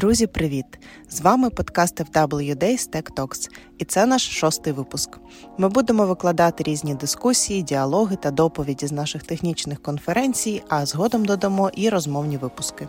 [0.00, 0.66] Друзі, привіт!
[1.08, 5.18] З вами подкаст FW Days Tech Talks, і це наш шостий випуск.
[5.58, 11.70] Ми будемо викладати різні дискусії, діалоги та доповіді з наших технічних конференцій, а згодом додамо
[11.74, 12.88] і розмовні випуски.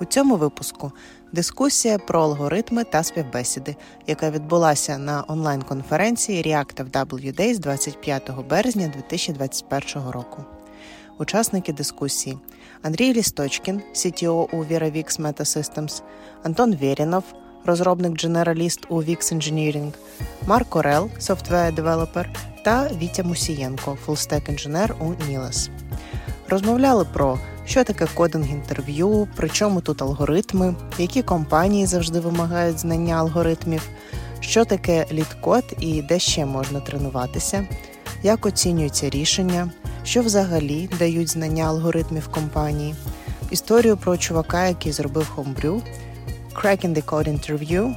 [0.00, 0.92] У цьому випуску
[1.32, 3.76] дискусія про алгоритми та співбесіди,
[4.06, 10.44] яка відбулася на онлайн-конференції React FW Days 25 березня 2021 року.
[11.18, 12.38] Учасники дискусії
[12.82, 16.02] Андрій Лісточкін, CTO у VeraVix Metasystems,
[16.42, 17.24] Антон Вєрінов,
[17.64, 19.92] розробник дженераліст у VIX Engineering,
[20.46, 22.26] Марк Орел, software developer
[22.64, 25.70] та Вітя Мусієнко, fullstack інженер у Niles.
[26.48, 33.14] Розмовляли про що таке кодинг інтерв'ю, при чому тут алгоритми, які компанії завжди вимагають знання
[33.14, 33.88] алгоритмів,
[34.40, 37.66] що таке лід-код і де ще можна тренуватися,
[38.22, 39.70] як оцінюються рішення,
[40.04, 42.94] що взагалі дають знання алгоритмів компанії,
[43.50, 45.82] історію про чувака, який зробив Homebrew,
[46.54, 47.94] Cracking the Code Interview,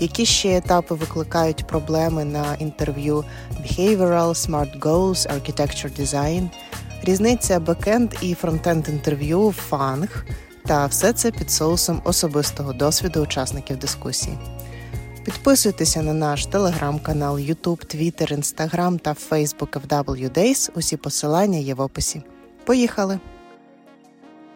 [0.00, 3.24] які ще етапи викликають проблеми на інтерв'ю?
[3.62, 6.48] Behavioral, Smart Goals, Architecture Design,
[7.02, 10.24] різниця бекенд і фронтенд інтерв'ю, фанг.
[10.66, 14.38] Та все це під соусом особистого досвіду учасників дискусії.
[15.25, 20.69] Підписуйтеся на наш телеграм-канал, Ютуб, Твіттер, Інстаграм та Фейсбук FW Days.
[20.75, 22.21] Усі посилання є в описі.
[22.65, 23.19] Поїхали!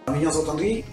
[0.08, 0.84] Меня зовут Андрей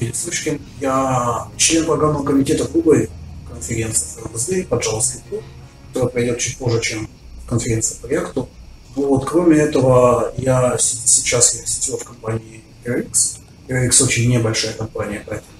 [0.00, 0.58] Велицучкин.
[0.80, 3.08] Я член программного комитета Кубы
[3.50, 5.42] конференции ФРБСД по JavaScript,
[5.88, 7.08] которая пройдет чуть позже, чем
[7.48, 8.48] конференция по React.
[8.96, 9.30] Вот.
[9.30, 13.38] Кроме этого, я сейчас я CTO в компании RX.
[13.68, 15.53] RX очень небольшая компания, поэтому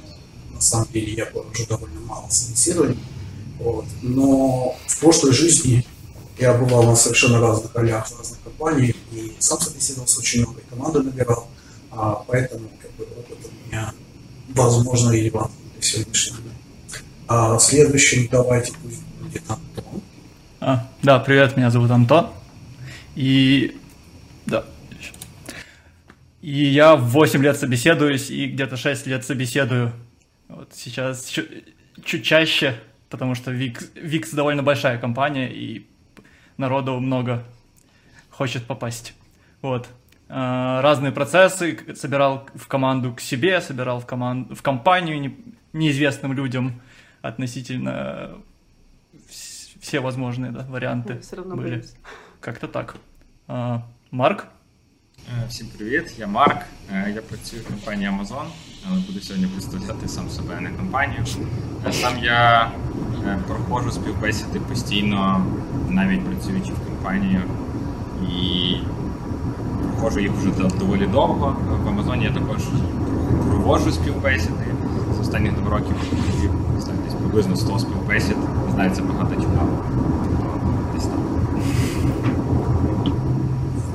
[0.56, 2.98] на самом деле я уже довольно мало собеседований.
[3.60, 3.86] Вот.
[4.02, 5.86] Но в прошлой жизни
[6.40, 10.70] я бывал на совершенно разных ролях в разных компаниях и сам собеседовался очень много, и
[10.70, 11.48] команду набирал,
[11.92, 13.94] а поэтому как бы, опыт у меня
[14.50, 16.52] возможно релевантный для сегодняшнего дня.
[17.28, 20.02] А следующим давайте будет Антон.
[20.60, 22.30] А, да, привет, меня зовут Антон.
[23.16, 23.78] И
[24.46, 24.66] да.
[26.42, 29.94] И я 8 лет собеседуюсь и где-то 6 лет собеседую
[30.49, 31.65] вот сейчас чуть,
[32.05, 32.75] чуть чаще,
[33.09, 35.87] потому что Викс, Викс довольно большая компания, и
[36.57, 37.45] народу много
[38.31, 39.15] хочет попасть.
[39.63, 39.89] Вот.
[40.29, 45.37] А, разные процессы собирал в команду к себе, собирал в, команду, в компанию не,
[45.73, 46.81] неизвестным людям
[47.23, 48.31] относительно
[49.81, 51.71] все возможные да, варианты все равно были.
[51.71, 51.95] боюсь.
[52.41, 52.97] Как-то так.
[53.49, 54.47] А, Марк?
[55.29, 56.63] Е, Всім привіт, я Марк.
[56.93, 58.47] Е, Я працюю в компанії Amazon,
[58.92, 61.24] але буду сьогодні представляти сам себе, а не компанію.
[61.88, 62.72] Е, Сам я
[63.28, 65.46] е, проходжу співбесіди постійно,
[65.90, 67.40] навіть працюючи в компанії,
[68.30, 68.76] і
[69.92, 71.56] проходжу їх вже доволі довго.
[71.84, 72.62] В Амазоні я також
[73.50, 74.66] проводжу співбесіди.
[75.18, 75.96] З останніх двох років
[77.06, 78.38] десь приблизно 100 співбесід.
[78.66, 79.84] Не знаю, це багато чи мало.
[80.94, 81.20] Десь так.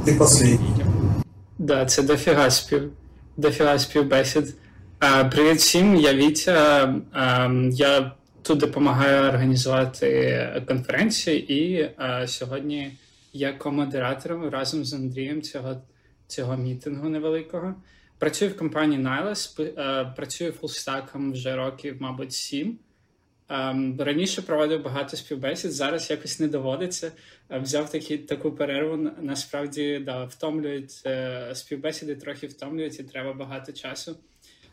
[0.06, 0.70] Ты последний.
[1.58, 2.90] Да, це дофіга спів,
[3.36, 4.54] дофіга співбесід.
[5.00, 6.94] Привіт всім, я Вітя.
[7.72, 8.12] Я
[8.42, 11.90] тут допомагаю організувати конференцію, і
[12.26, 12.92] сьогодні
[13.32, 15.82] я комодератором разом з Андрієм цього,
[16.26, 17.74] цього мітингу невеликого.
[18.18, 22.78] Працюю в компанії Niles, працюю фулстаком вже років, мабуть, сім.
[23.98, 27.12] Раніше проводив багато співбесід, зараз якось не доводиться.
[27.50, 29.10] Взяв такі, таку перерву.
[29.20, 34.16] Насправді да, втомлюють е, співбесіди, трохи втомлюють і треба багато часу.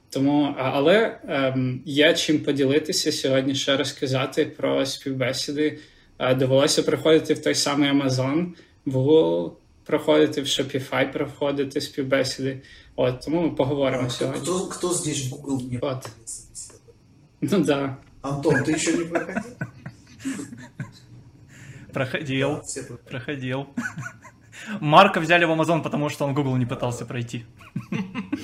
[0.09, 5.79] Тому, але ем, є чим поділитися сьогодні ще розказати про співбесіди.
[6.19, 8.47] Е, довелося приходити в той самий Amazon,
[8.85, 9.51] в Google,
[9.83, 12.61] проходити в Shopify, проходити співбесіди.
[12.95, 14.41] От тому ми поговоримо Кто, сьогодні.
[14.41, 15.79] кто, кто здесь в Google не
[16.25, 16.93] собеседование?
[17.41, 17.97] Ну да.
[18.21, 19.41] Антон, ты еще не проходил?
[21.93, 22.61] Проходил.
[23.09, 23.65] Проходил.
[24.79, 27.45] Марка взяли в Amazon, потому что он Google не пытался пройти.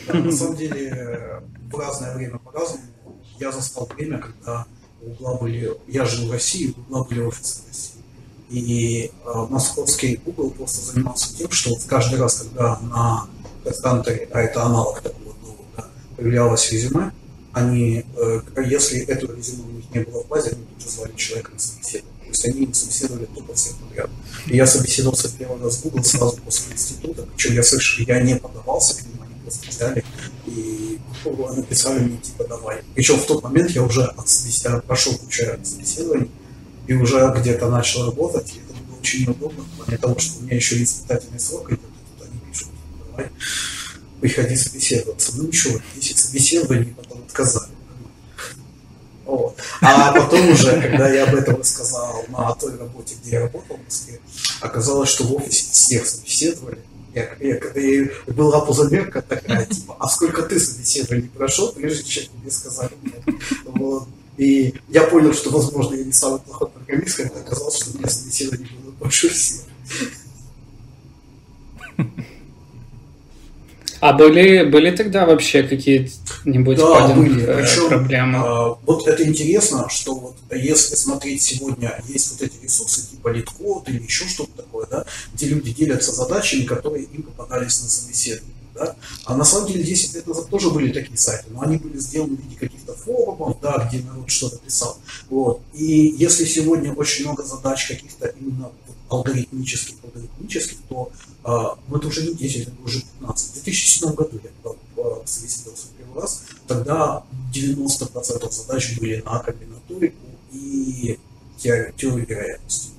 [0.07, 1.41] Да, на самом деле, э,
[1.71, 2.83] в разное время по-разному.
[3.39, 4.65] Я застал время, когда
[5.01, 5.71] у Гугла были...
[5.87, 8.01] Я жил в России, у Гугла были офисы в России.
[8.49, 13.27] И э, московский Google просто занимался тем, что вот каждый раз, когда на
[13.65, 15.85] HeadHunter, а это аналог такого Google, да,
[16.15, 17.11] появлялось резюме,
[17.53, 21.15] они, э, если это резюме у них не было в базе, они тут же звали
[21.15, 22.12] человека на собеседование.
[22.33, 24.09] То есть они собеседовали тупо всех подряд.
[24.47, 28.35] И я собеседовался первый раз в Google сразу после института, причем я слышал, я не
[28.37, 30.03] подавался к ним, они просто взяли
[30.47, 30.99] и
[31.55, 32.81] написали мне типа давай.
[32.95, 36.31] Причем в тот момент я уже от собеседования прошел кучу собеседований
[36.87, 40.55] и уже где-то начал работать, и это было очень неудобно, в того, что у меня
[40.55, 42.69] еще и испытательный срок идет, и тут они пишут,
[43.11, 43.29] давай,
[44.21, 45.33] приходи собеседоваться.
[45.35, 47.71] Ну ничего, 10 собеседований, потом отказали.
[49.81, 53.85] А потом уже, когда я об этом рассказал на той работе, где я работал в
[53.85, 54.19] Москве,
[54.61, 56.79] оказалось, что в офисе всех собеседовали.
[57.13, 62.23] Я, я, когда я, была позамерка такая, типа, а сколько ты собеседований прошел, прежде чем
[62.23, 62.91] тебе сказали.
[63.65, 64.07] Вот.
[64.37, 68.09] И я понял, что, возможно, я не самый плохой программист, когда оказалось, что у меня
[68.09, 69.61] собеседований было больше всех.
[74.03, 77.41] А были, были тогда вообще какие-нибудь да, были.
[77.45, 78.37] Э, Причем, проблемы?
[78.37, 83.87] А, вот это интересно, что вот если смотреть сегодня, есть вот эти ресурсы типа литкод
[83.87, 88.53] или еще что-то такое, да, где люди делятся задачами, которые им попадались на собеседование.
[88.75, 88.93] Да?
[89.23, 92.35] А на самом деле 10 лет назад тоже были такие сайты, но они были сделаны
[92.35, 94.97] в виде каких-то форумов, да, где народ что-то писал.
[95.29, 95.61] Вот.
[95.73, 98.69] И если сегодня очень много задач каких-то именно
[99.17, 101.11] алгоритмических, алгоритмических, то
[101.43, 103.49] а, ну, это уже не 10, это уже 15.
[103.49, 104.49] В 2007 году я
[105.25, 107.23] собеседовался первый раз, тогда
[107.53, 110.17] 90% задач были на комбинаторику
[110.51, 111.19] и
[111.57, 112.89] теорию вероятности.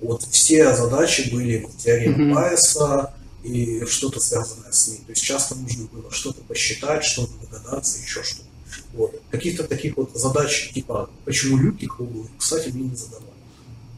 [0.00, 2.34] Вот все задачи были в теореме mm-hmm.
[2.34, 4.98] Байеса и что-то связанное с ней.
[4.98, 8.48] То есть часто нужно было что-то посчитать, что-то догадаться, еще что-то.
[8.94, 9.20] Вот.
[9.30, 13.30] Каких-то таких вот задач, типа, почему люки круглые, кстати, мне не задавали.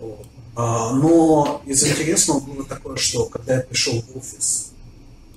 [0.01, 0.27] Вот.
[0.57, 4.73] А, но из интересного было такое, что когда я пришел в офис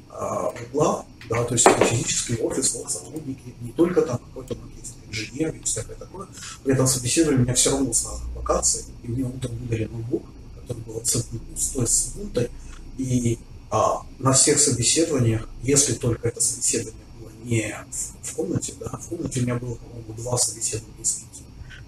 [0.09, 4.95] а, Гугла, да, то есть это физический офис, вот сотрудники, не только там какой-то маркетинг,
[5.09, 6.27] инженер и всякое такое,
[6.63, 10.23] при этом собеседовали меня все равно с разных локаций, и мне утром выдали ноутбук,
[10.55, 12.49] который был абсолютно пустой с вунтой,
[12.97, 13.39] и
[13.71, 19.09] а, на всех собеседованиях, если только это собеседование было не в, в комнате, да, в
[19.09, 21.23] комнате у меня было, по-моему, два собеседования с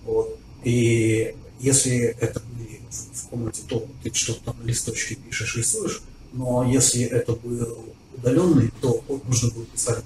[0.03, 2.81] вот, и если это были
[3.31, 6.01] комнате, то ты что-то там на листочке пишешь, рисуешь,
[6.33, 7.85] но если это был
[8.15, 10.03] удаленный, то нужно было писать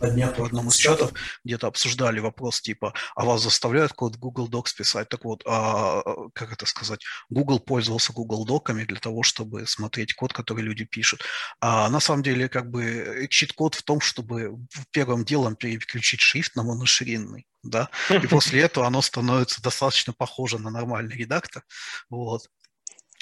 [0.00, 1.12] на днях в одном из чатов
[1.44, 5.08] где-то обсуждали вопрос типа, а вас заставляют код Google Docs писать?
[5.08, 6.02] Так вот, а,
[6.34, 11.22] как это сказать, Google пользовался Google Доками для того, чтобы смотреть код, который люди пишут.
[11.60, 14.56] А на самом деле, как бы, чит-код в том, чтобы
[14.90, 20.70] первым делом переключить шрифт на моноширинный да, и после этого оно становится достаточно похоже на
[20.70, 21.62] нормальный редактор,
[22.10, 22.42] вот.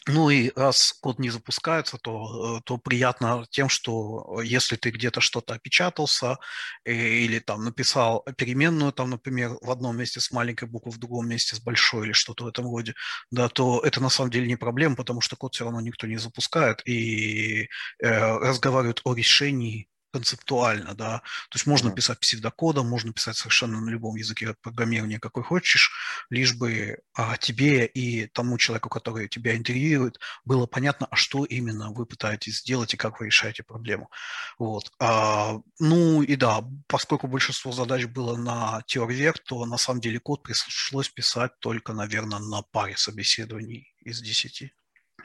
[0.06, 5.23] Ну и раз код не запускается, то, э, то приятно тем, что если ты где-то
[5.23, 6.37] что-то опечатался
[6.85, 11.29] э, или там написал переменную, там, например, в одном месте с маленькой буквы, в другом
[11.29, 12.95] месте с большой или что-то в этом роде,
[13.31, 16.19] да, то это на самом деле не проблема, потому что код все равно никто не
[16.19, 17.71] запускает и
[18.03, 21.19] э, разговаривают о решении концептуально, да.
[21.51, 21.95] То есть можно mm-hmm.
[21.97, 25.91] писать псевдокодом, можно писать совершенно на любом языке программирования, какой хочешь,
[26.31, 31.91] лишь бы а, тебе и тому человеку, который тебя интервьюирует, было понятно, а что именно
[31.91, 34.09] вы пытаетесь сделать и как вы решаете проблему.
[34.57, 34.93] Вот.
[35.01, 40.45] А, ну и да, поскольку большинство задач было на теорвер, то на самом деле код
[40.45, 44.73] пришлось писать только, наверное, на паре собеседований из десяти.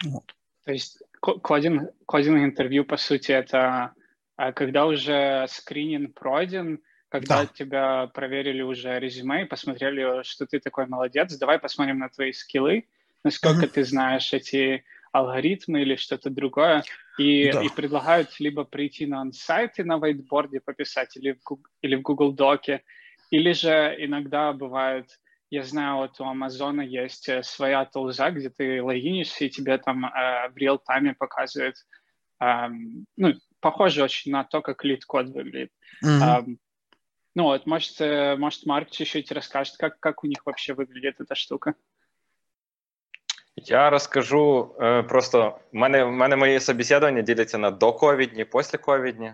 [0.04, 0.34] Вот.
[0.66, 3.94] То есть кодинг, кодинг интервью, по сути, это
[4.40, 7.46] а когда уже скрининг пройден, когда да.
[7.46, 12.86] тебя проверили уже резюме и посмотрели, что ты такой молодец, давай посмотрим на твои скиллы,
[13.26, 13.74] насколько mm-hmm.
[13.74, 16.86] ты знаешь эти алгоритмы или что-то другое,
[17.18, 17.62] и, да.
[17.62, 22.02] и предлагают либо прийти на онсайт и на whiteboard пописать, или в, Google, или в
[22.02, 22.84] Google Доке,
[23.32, 25.20] или же иногда бывает,
[25.50, 30.06] я знаю, вот у Амазона есть э, своя тулза, где ты логинишься, и тебе там
[30.06, 31.76] э, в real-time е показывает,
[32.40, 32.68] э,
[33.18, 35.71] ну, похоже очень на то, как лид-код выглядит.
[36.05, 36.23] Mm-hmm.
[36.23, 36.45] А,
[37.35, 41.35] ну вот, может, э, может Марк чуть-чуть расскажет, как, как у них вообще выглядит эта
[41.35, 41.75] штука.
[43.57, 49.33] Я розкажу е, просто в мене в мене мої собеседування діляться на доковідні, післяковідні.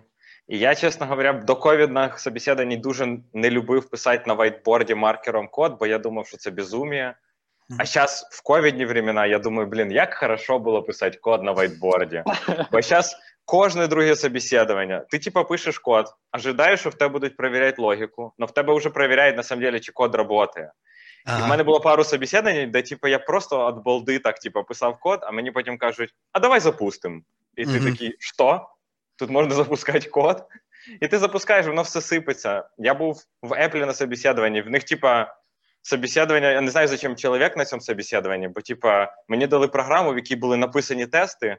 [0.49, 5.77] І я, чесно говоря, до ковідних собеседувань дуже не любив писати на вайтборді маркером код,
[5.81, 7.15] бо я думав, що це безумие.
[7.79, 12.25] А зараз в ковідні времена я думаю, блін, як хорошо було писати код на вайтборді.
[12.73, 15.00] Бо зараз Кожне друге собеседування.
[15.10, 18.90] Ти, типа, пишеш код, ожидаєш, що в тебе будуть перевіряти логіку, але в тебе вже
[18.90, 20.70] перевіряють, на самом деле, чи код працює.
[21.26, 21.40] Ага.
[21.40, 25.00] І в мене було пару собеседувань, де типу, я просто від балди так типу, писав
[25.00, 27.22] код, а мені потім кажуть, а давай запустимо.
[27.56, 28.70] І ти mm такий, що?
[29.16, 30.44] Тут можна запускати код?
[31.02, 32.64] І ти запускаєш, воно все сипеться.
[32.78, 35.36] Я був в Apple на собеседуванні, в них, типа,
[35.82, 40.16] собеседування, я не знаю, зачем чоловік на цьому собеседуванні, бо, типа, мені дали програму, в
[40.16, 41.58] якій були написані тести,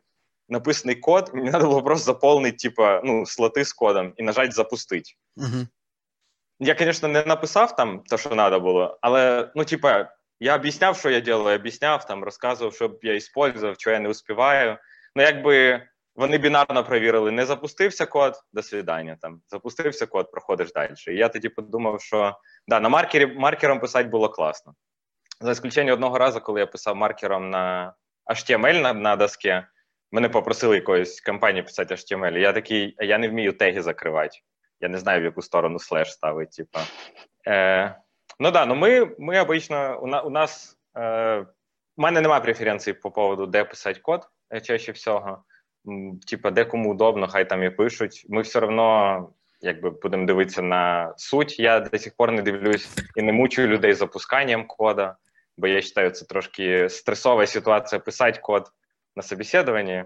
[0.48, 5.10] написаний код, мені треба було просто заповнити, типа, ну, слоти з кодом і нажати запустити.
[5.36, 5.66] Угу.
[6.60, 10.10] Я, звісно, не написав там те, що треба було, але, ну, типа,
[10.40, 14.78] я об'ясняв, що я делаю, об'ясняв, там, розказував, що я использував, що я не успіваю.
[15.16, 15.82] Ну, якби
[16.16, 20.94] вони бінарно провірили, не запустився код, до свидання, там, запустився код, проходиш далі.
[21.08, 22.36] І я тоді подумав, що
[22.68, 24.74] да, на маркері маркером писати було класно.
[25.40, 27.94] За исключенням одного разу, коли я писав маркером на
[28.34, 29.66] HTML на, на доске,
[30.12, 32.38] мене попросили якоїсь компанії писати HTML.
[32.38, 34.38] Я такий, я не вмію теги закривати.
[34.80, 36.50] Я не знаю, в яку сторону слеш ставить.
[36.50, 36.80] Типа.
[37.46, 37.96] Е,
[38.38, 41.38] Ну да, ну ми ми обично, у, у нас е,
[41.96, 45.44] у мене немає преференцій по поводу, де писати код е, чаще всього.
[46.26, 48.26] Типа, де кому удобно, хай там і пишуть.
[48.28, 49.28] Ми все одно
[50.02, 51.58] будемо дивитися на суть.
[51.58, 55.16] Я до сих пор не дивлюсь і не мучую людей запусканням кода,
[55.56, 58.70] бо я вважаю, це трошки стресова ситуація писати код
[59.16, 60.04] на собеседуванні.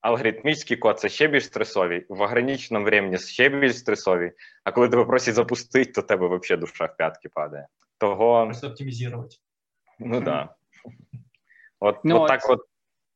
[0.00, 4.32] Алгоритмічний код це ще більш стресовий, в ограниченому времени ще більш стресовий.
[4.64, 7.66] А коли тебе просять запустити, то тебе взагалі душа в п'ятки падає.
[7.98, 8.44] Того...
[8.46, 9.36] Просто оптимізувати.
[9.98, 10.24] Ну так.
[10.24, 10.54] Да.
[11.80, 12.60] От, ну, от так от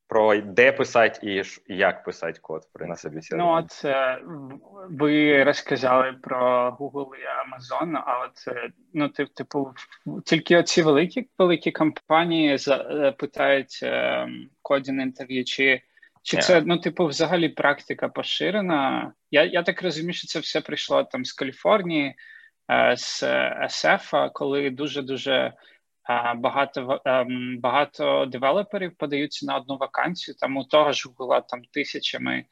[0.08, 3.50] про де писати і як писати код при на собеседуванні.
[3.50, 4.20] Ну, от е,
[4.90, 9.74] ви розказали про Google і Amazon, а от е, ну, типу,
[10.24, 13.84] тільки оці великі великі компанії е, питають
[14.62, 15.82] кодін інтерв'ю, чи
[16.22, 19.12] чи це ну, типу, взагалі практика поширена?
[19.30, 22.14] Я я так розумію, що це все прийшло там з Каліфорнії,
[22.96, 23.22] з
[23.62, 25.52] SF, коли дуже дуже
[26.36, 30.34] багато ем, багато девелоперів подаються на одну вакансію.
[30.34, 32.44] Там у того ж Google там тисячами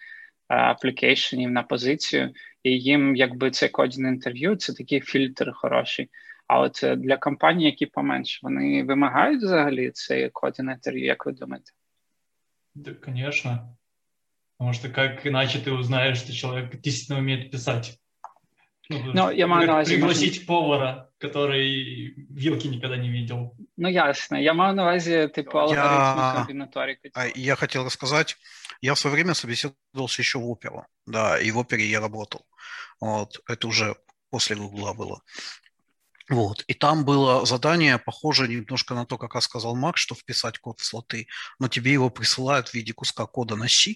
[0.49, 2.33] аплікейшенів на позицію,
[2.63, 6.11] і їм, якби це кодін інтерв'ю, це такий фільтр хороший.
[6.47, 11.73] А от для компаній, які поменше, вони вимагають взагалі цей кодін інтерв'ю, як ви думаєте?
[12.75, 13.77] Да, конечно.
[14.59, 16.75] Потому что как иначе ты узнаешь, что человек
[17.11, 17.99] умеет писать?
[18.91, 19.95] Ну, ну я маю на увазі...
[19.95, 20.47] Пригласить можна...
[20.47, 23.57] повара, который вилки никогда не видел.
[23.77, 24.39] Ну, ясно.
[24.39, 27.11] Я маю на увазі, типу, алгоритмы комбинаторики.
[27.35, 28.37] Я хотел рассказать,
[28.83, 32.45] я в свое время собеседовался еще в оперу, да, и в опере я работал.
[33.01, 33.97] Вот, это уже
[34.31, 35.21] после Гугла было.
[36.31, 36.65] Вот.
[36.69, 40.85] И там было задание, похоже немножко на то, как рассказал Макс, что вписать код в
[40.85, 41.27] слоты,
[41.59, 43.95] но тебе его присылают в виде куска кода на C,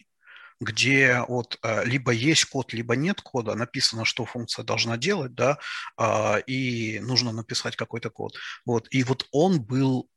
[0.60, 5.58] где вот э, либо есть код, либо нет кода, написано, что функция должна делать, да,
[5.96, 8.36] а, и нужно написать какой-то код.
[8.66, 8.88] Вот.
[8.90, 10.08] И вот он был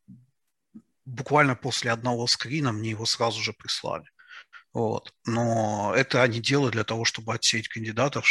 [1.05, 4.05] буквально после одного скрина, мне его сразу же прислали.
[4.73, 5.13] Вот.
[5.25, 8.25] Но это они делают для того, чтобы отсеять кандидатов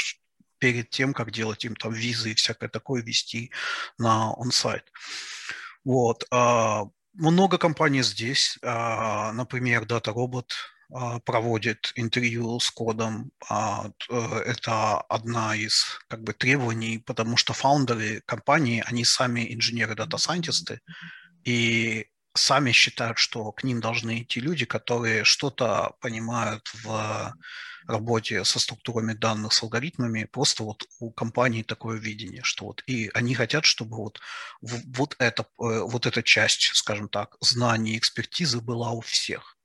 [0.59, 3.53] перед тем, как делать им там визы и всякое такое вести
[3.99, 4.85] на онсайт.
[5.85, 6.25] Вот.
[6.31, 10.51] А, много компаний здесь, а, например, DataRobot,
[11.25, 13.31] проводит интервью с кодом.
[13.49, 20.81] А, э, это одна из как бы, требований, потому что фаундеры компании, они сами инженеры-дата-сайентисты,
[21.45, 27.35] и сами считают, что к ним должны идти люди, которые что-то понимают в
[27.87, 30.29] работе со структурами данных, с алгоритмами.
[30.31, 34.21] Просто вот у компании такое видение, что вот и они хотят, чтобы вот,
[34.61, 39.57] вот, это, э, вот эта часть, скажем так, знаний экспертизы была у всех.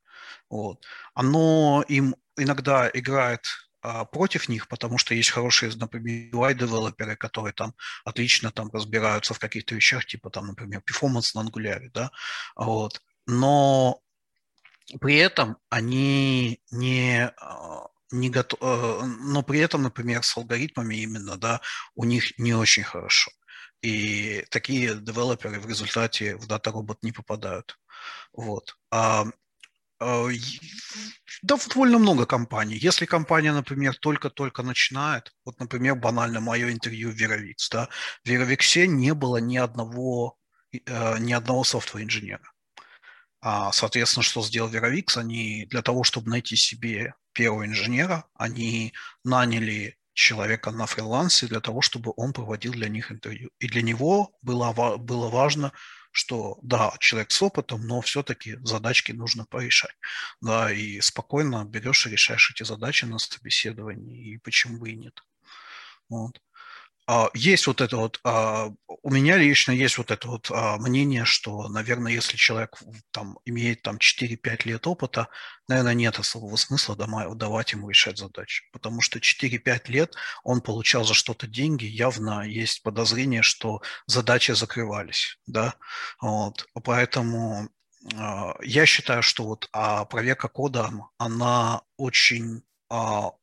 [0.56, 0.86] Вот.
[1.14, 3.46] Оно им иногда играет
[3.82, 7.74] а, против них, потому что есть хорошие, например, UI-девелоперы, которые там
[8.06, 12.12] отлично там разбираются в каких-то вещах, типа там, например, performance на Angular, да,
[12.56, 13.02] вот.
[13.28, 14.00] Но
[15.02, 21.36] при этом они не а, не готов, э, но при этом, например, с алгоритмами именно,
[21.38, 21.60] да,
[21.96, 23.32] у них не очень хорошо.
[23.82, 27.78] И такие девелоперы в результате в Data Robot не попадают.
[28.34, 28.78] Вот.
[28.90, 29.28] А а,
[30.00, 32.78] да, довольно много компаний.
[32.78, 37.90] Если компания, например, только-только начинает, вот, например, банально мое интервью в Veravix, да,
[38.24, 40.38] в Veravix не было ни одного,
[40.74, 42.52] э, ни одного софтвер-инженера.
[43.42, 45.18] А, соответственно, что сделал Veravix?
[45.18, 51.82] Они для того, чтобы найти себе первого инженера, они наняли человека на фрилансе для того,
[51.82, 53.52] чтобы он проводил для них интервью.
[53.60, 55.74] И для него было, было важно,
[56.16, 59.96] что да, человек с опытом, но все-таки задачки нужно порешать.
[60.42, 65.24] Да, и спокойно берешь и решаешь эти задачи на собеседовании, и почему бы и нет.
[66.08, 66.42] Вот.
[67.08, 68.72] А, есть вот это вот, а,
[69.04, 72.80] у меня лично есть вот это вот а, мнение, что, наверное, если человек
[73.12, 75.28] там имеет там 4-5 лет опыта,
[75.68, 81.14] наверное, нет особого смысла давать ему решать задачи, потому что 4-5 лет он получал за
[81.14, 85.76] что-то деньги, явно есть подозрение, что задачи закрывались, да,
[86.22, 87.70] вот, поэтому
[88.62, 89.70] я считаю, что вот
[90.10, 92.62] проверка кода, она очень,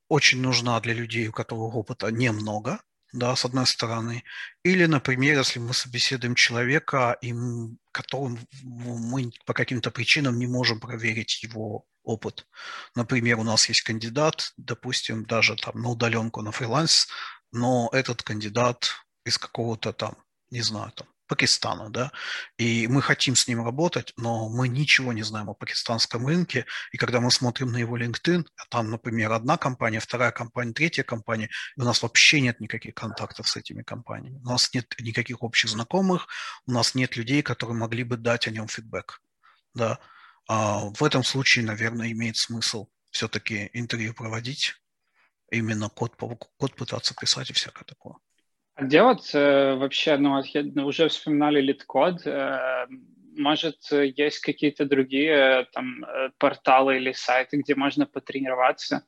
[0.09, 2.81] очень нужна для людей, у которых опыта немного,
[3.13, 4.25] да, с одной стороны.
[4.65, 11.43] Или, например, если мы собеседуем человека, им, которым мы по каким-то причинам не можем проверить
[11.43, 12.47] его опыт.
[12.95, 17.09] Например, у нас есть кандидат, допустим, даже там на удаленку, на фриланс,
[17.53, 18.91] но этот кандидат
[19.25, 20.17] из какого-то там,
[20.51, 22.13] не знаю, там, Пакистана, да,
[22.59, 26.99] и мы хотим с ним работать, но мы ничего не знаем о пакистанском рынке, и
[26.99, 31.49] когда мы смотрим на его LinkedIn, а там, например, одна компания, вторая компания, третья компания,
[31.77, 35.71] и у нас вообще нет никаких контактов с этими компаниями, у нас нет никаких общих
[35.71, 36.29] знакомых,
[36.67, 39.23] у нас нет людей, которые могли бы дать о нем фидбэк,
[39.73, 39.99] да,
[40.49, 44.75] а в этом случае, наверное, имеет смысл все-таки интервью проводить,
[45.51, 48.17] именно код, код пытаться писать и всякое такое.
[48.82, 52.88] А где вот э, вообще, ну, ну, уже вспоминали лид-код, э,
[53.38, 59.04] может, есть какие-то другие там э, порталы или сайты, где можно потренироваться?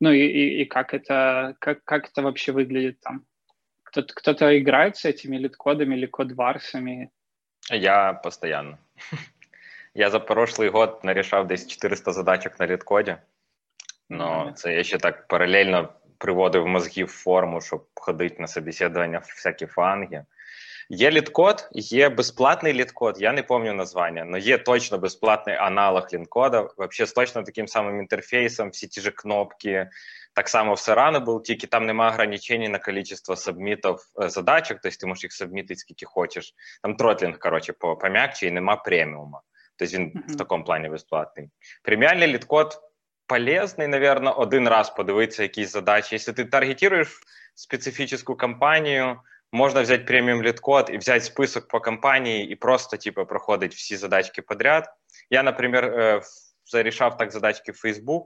[0.00, 3.26] Ну и, и, и как это как, как это вообще выглядит там?
[3.82, 7.10] Кто-то, кто-то играет с этими лид-кодами или код-варсами?
[7.70, 8.78] Я постоянно.
[9.94, 13.16] Я за прошлый год нарішав десь 400 задачок на літкоді.
[14.08, 19.33] Ну, це я ще так паралельно Приводив мозги в форму, щоб ходити на собеседування в
[19.35, 20.25] всякі фанги.
[20.89, 26.58] Є LeetCode, є безплатний LeetCode, я не пам'ятаю названня, але є точно безплатний аналог LeetCode
[26.58, 29.89] а, вообще з точно таким самим інтерфейсом, всі ті ж кнопки.
[30.33, 34.79] Так само в Serrano був, тільки там немає ограничень на количество submit ів э, задачок,
[34.83, 36.53] тобто ти можеш їх сабмітити скільки хочеш.
[36.83, 39.41] Там throttling, коротше, пом'якче і нема преміума.
[39.75, 40.33] Тобто він mm-hmm.
[40.33, 41.49] в такому плані безплатний.
[41.83, 42.81] Преміальний LeetCode
[43.26, 46.14] полезний, наверное, один раз подивитися якісь задачі.
[46.14, 47.20] Якщо ти таргетуєш
[47.54, 49.20] специфічну компанію,
[49.52, 54.42] можна взяти преміум літкод і взяти список по компанії і просто типу, проходить всі задачки
[54.42, 54.88] подряд.
[55.30, 56.20] Я, наприклад, э,
[56.66, 58.22] зарішав так задачки в Facebook,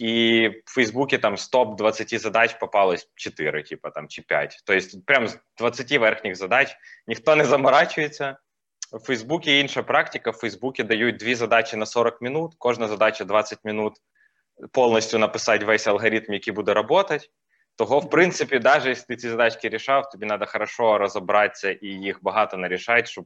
[0.00, 4.62] і в Фейсбуке там з топ-20 задач попалось 4, типа там, чи 5.
[4.64, 8.36] Тобто, прям з 20 верхніх задач ніхто не заморачується.
[8.92, 10.30] В Фейсбуке інша практика.
[10.30, 13.94] В Фейсбуке дають дві задачі на 40 минут, кожна задача 20 минут
[14.71, 17.19] повністю написати весь алгоритм, який буде працювати.
[17.75, 22.23] Того, в принципі, навіть якщо ти ці задачки рішав, тобі треба хорошо розібратися і їх
[22.23, 23.25] багато нарішати, щоб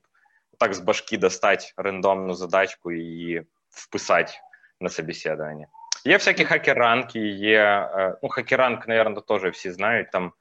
[0.59, 4.33] так з башки достати рандомну задачку і її вписати
[4.81, 5.67] на собеседування.
[6.05, 7.89] Є всякі хакеранки, є.
[7.93, 10.11] Е, ну, хакеранк, мабуть, теж всі знають.
[10.11, 10.31] Там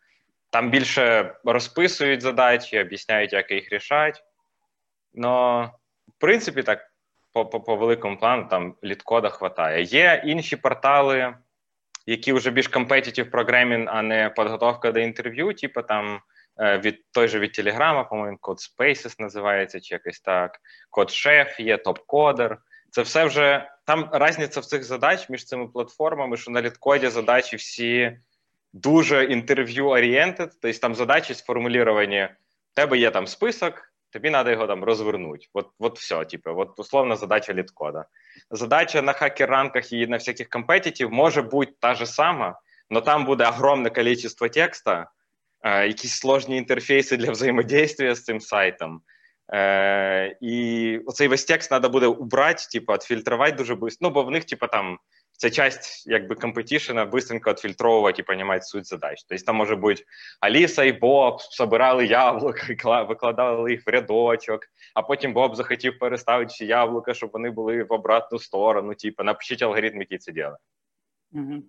[0.51, 4.21] там більше розписують задачі, об'ясняють, як їх рішати.
[5.15, 5.65] Но,
[6.09, 6.88] в принципі, так,
[7.33, 9.83] по по, великому плану там літкода хватає.
[9.83, 11.35] Є інші портали,
[12.07, 16.21] які вже більш competitive programming, а не підготовка до інтерв'ю, типу там
[16.61, 20.59] е, від той же від Телеграма, по-моєму, Code Spaces називається, чи якось так.
[20.91, 22.57] Код Шеф є, топ-кодер.
[22.91, 27.57] Це все вже там різниця в цих задач між цими платформами, що на літкоді задачі
[27.57, 28.19] всі
[28.73, 32.29] дуже інтерв'ю орієнтед, тобто там задачі сформуліровані.
[32.73, 35.47] В тебе є там список, тобі треба його там розвернути.
[35.53, 38.05] От от все, типу, от условна задача літкода.
[38.51, 43.49] Задача на хакер-ранках і на всяких компетитів може бути та же сама, але там буде
[43.49, 45.11] огромне кількість текста,
[45.63, 49.01] е, якісь сложні інтерфейси для взаємодействия з цим сайтом.
[49.53, 53.99] Е, І оцей весь текст треба буде убрати, типу, відфільтрувати дуже швидко.
[54.01, 54.99] Ну, бо в них, типу, там
[55.39, 59.25] це часть якби компетішена быстренько відфільтровувати і розуміти суть задач.
[59.29, 60.05] Тобто там може бути
[60.41, 64.61] Аліса і Боб собирали яблука, викладали їх в рядочок,
[64.95, 68.95] а потім Боб захотів переставити ці яблука, щоб вони були в обратну сторону.
[68.95, 70.59] Типу, напишіть алгоритм, який це робить.
[71.33, 71.63] Mm-hmm.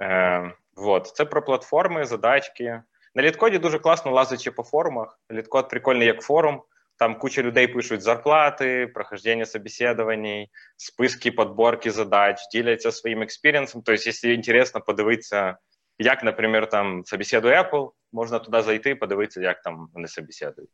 [0.00, 1.06] Е, вот.
[1.06, 2.82] Це про платформи, задачки.
[3.14, 5.20] На літкоді дуже класно лазити по форумах.
[5.32, 6.62] Літкод прикольний як форум.
[6.96, 13.82] Там куча людей пишуть зарплати, прохождение собеседований, списки подборки задач, діляться своїм експірієнсом.
[13.86, 15.56] Тобто, якщо інтересно подивитися,
[15.98, 20.70] як, наприклад, там собеседує Apple, можна туди зайти, подивитися, як там вони собеседують.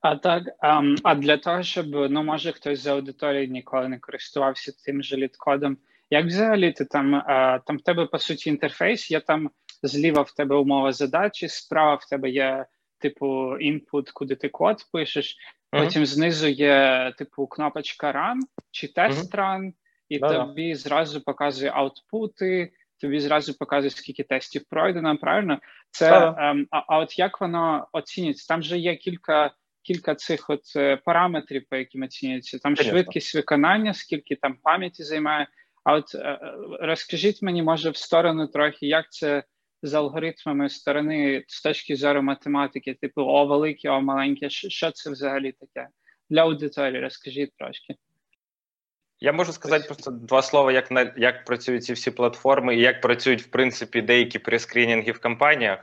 [0.00, 4.72] А так, а, а для того, щоб ну може хтось з аудиторії ніколи не користувався
[4.84, 5.78] тим же літкодом,
[6.10, 9.50] як взагалі ти там а, там в тебе по суті інтерфейс, є там
[9.82, 12.66] зліва в тебе умова задачі, справа в тебе є
[12.98, 15.36] типу, інпут, куди ти код пишеш.
[15.36, 15.84] Uh-huh.
[15.84, 18.38] Потім знизу є, типу, кнопочка Run
[18.70, 19.38] чи тест uh-huh.
[19.38, 19.72] Run,
[20.08, 25.16] і да, тобі зразу показує аутпути, тобі зразу показує, скільки тестів пройдено.
[25.16, 25.58] Правильно?
[25.90, 26.36] Це да.
[26.38, 28.48] ем, а, а от як воно оцінюється?
[28.48, 29.50] Там же є кілька.
[29.82, 32.58] Кілька цих от е, параметрів, по яким оцінюється.
[32.58, 32.92] Там Конечно.
[32.92, 35.48] швидкість виконання, скільки там пам'яті займає.
[35.84, 36.38] А от е, е,
[36.80, 39.42] розкажіть мені, може, в сторону трохи, як це
[39.86, 45.52] з алгоритмами сторони з точки зору математики, типу О велике, О маленьке, що це взагалі
[45.52, 45.88] таке?
[46.30, 47.94] Для аудиторії розкажіть трошки.
[49.20, 53.00] Я можу сказати просто два слова, як на як працюють ці всі платформи і як
[53.00, 55.78] працюють, в принципі, деякі прескрінінги в компаніях.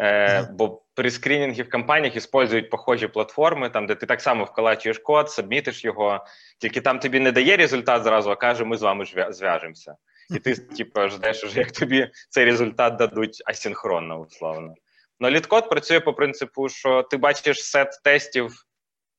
[0.00, 5.30] Е, Бо прескрінінги в компаніях використовують похожі платформи, там, де ти так само вколачуєш код,
[5.30, 6.26] сабмітиш його,
[6.58, 9.96] тільки там тобі не дає результат зразу, а каже, ми з вами зв'яжемося
[10.30, 14.74] і ти, типу, ждеш, як тобі цей результат дадуть асінхронно, условно.
[15.20, 18.52] Но літкод працює по принципу, що ти бачиш сет тестів,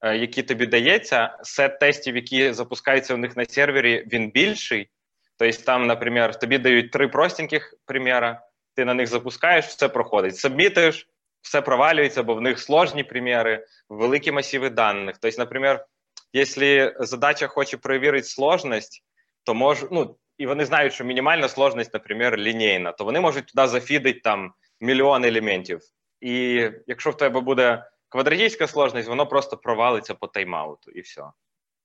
[0.01, 4.89] е, які тобі дається, сет тестів, які запускаються у них на сервері, він більший.
[5.37, 8.41] Тобто, там, наприклад, тобі дають три простеньких приміра,
[8.75, 10.37] ти на них запускаєш, все проходить.
[10.37, 11.07] Сабмітиш,
[11.41, 15.17] все провалюється, бо в них сложні приміри, великі масиви даних.
[15.21, 15.85] Тобто, наприклад,
[16.33, 19.03] якщо задача хоче перевірити сложність,
[19.43, 23.67] то мож, ну, і вони знають, що мінімальна сложність, наприклад, лінійна, то вони можуть туди
[23.67, 25.81] зафідити там мільйон елементів.
[26.21, 31.23] І якщо в тебе буде квадратична сложність, воно просто провалиться по тайм-ауту і все.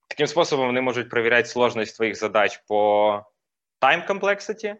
[0.07, 3.21] Таким способом вони можуть перевіряти сложність твоїх задач по
[3.81, 4.75] time complexity,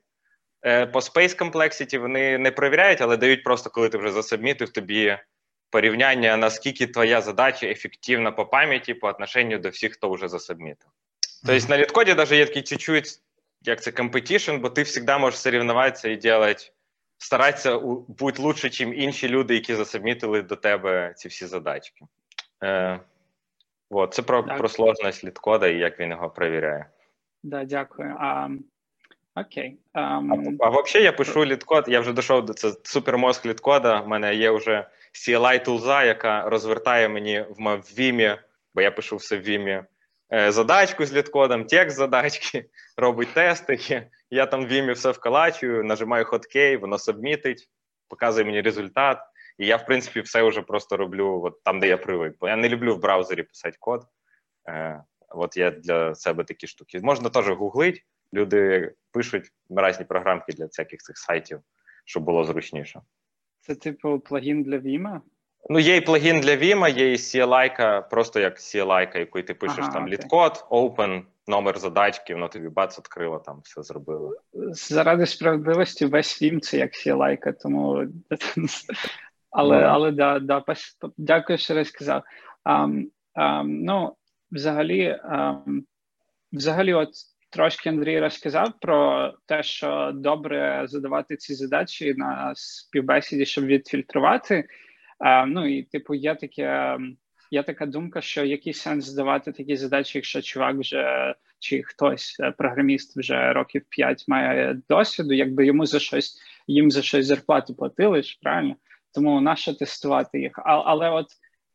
[0.66, 5.18] е, по space complexity вони не перевіряють, але дають просто, коли ти вже засабмітив тобі
[5.70, 10.90] порівняння, наскільки твоя задача ефективна по пам'яті по отношенню до всіх, хто вже засабмітив.
[11.46, 13.20] Тобто на літкоді навіть є такий чуть-чуть,
[13.64, 16.64] як це competition, бо ти завжди можеш соревнуватися і робити,
[17.18, 22.06] старатися бути лучше, ніж інші люди, які засабмітили до тебе ці всі задачки.
[22.64, 23.00] Е,
[23.90, 24.14] вот.
[24.14, 26.86] Це про про сложність літкода і як він його перевіряє.
[27.44, 28.16] Да, дякую.
[28.20, 28.50] А,
[29.36, 29.78] Окей.
[29.94, 30.58] Um...
[30.60, 34.02] А, а взагалі я пишу літкод, я вже дійшов до це супермозг літкода.
[34.02, 37.60] У мене є вже CLI тулза, яка розвертає мені в
[38.00, 38.38] Vim,
[38.76, 39.86] бо я пишу все в Vim, е,
[40.34, 42.66] задачку з літкодом, текст задачки,
[42.98, 44.10] робить тести.
[44.30, 47.70] Я там в Vim все вкалачую, нажимаю хоткей, воно сабмітить,
[48.08, 49.20] показує мені результат.
[49.58, 52.36] І я, в принципі, все вже просто роблю от там, де я привик.
[52.40, 54.06] Бо я не люблю в браузері писати код.
[54.70, 57.00] Е, От я для себе такі штуки.
[57.04, 58.02] Можна теж гуглити.
[58.34, 61.62] Люди пишуть різні програмки для всяких цих сайтів,
[62.06, 63.02] щоб було зручніше.
[63.60, 65.22] Це типу плагін для Vima?
[65.70, 69.80] Ну, є і плагін для Vima, є і CLI, просто як CLI, яку ти пишеш
[69.80, 74.36] ага, там літкод, open, номер задачки, воно тобі бац відкрило, там все зробило.
[74.72, 78.08] Заради справедливості, весь Vim це як CLI, тому
[79.50, 80.64] але ну, але да, да,
[81.18, 82.24] дякую, що розказав.
[82.66, 83.04] Um,
[83.36, 84.16] um, ну,
[84.52, 85.84] взагалі, um,
[86.54, 87.10] взагалі, от
[87.50, 94.68] трошки Андрій розказав про те, що добре задавати ці задачі на співбесіді, щоб відфільтрувати.
[95.24, 96.98] А, Ну і типу, є таке.
[97.52, 102.52] Є така думка, що який сенс здавати такі задачі, якщо чувак вже чи хтось е,
[102.52, 108.24] програміст вже років 5 має досвіду, якби йому за щось їм за щось зарплату платили
[108.24, 108.76] ж правильно,
[109.14, 110.60] тому нащо тестувати їх?
[110.60, 111.28] А, але от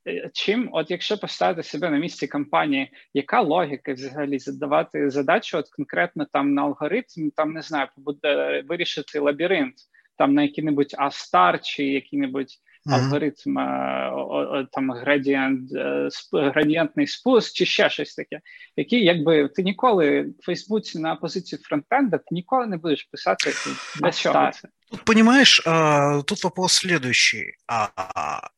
[0.09, 5.69] Е, чим, от якщо поставити себе на місці компанії, яка логіка взагалі задавати задачу от
[5.69, 9.75] конкретно там на алгоритм, там не знаю, буде вирішити лабіринт,
[10.17, 12.51] там на який-небудь Астар чи який-небудь.
[12.86, 18.40] алгоритм е, там градієнт, е, градієнтний спуск, чи ще щось таке,
[18.76, 23.54] який якби ти ніколи в Фейсбуці на позиції фронтенда ти ніколи не будеш писати
[24.00, 24.68] для чого це.
[24.92, 27.56] Тут, понимаешь, а, тут вопрос следующий.
[27.68, 27.88] А,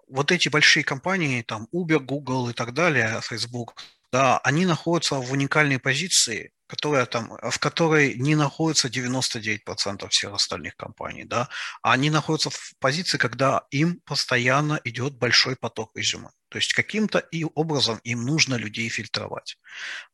[0.07, 3.73] вот эти большие компании, там Uber, Google и так далее, Facebook,
[4.11, 10.76] да, они находятся в уникальной позиции, которая там, в которой не находится 99% всех остальных
[10.76, 11.48] компаний, да,
[11.82, 16.28] а они находятся в позиции, когда им постоянно идет большой поток резюме.
[16.48, 19.56] То есть каким-то и образом им нужно людей фильтровать.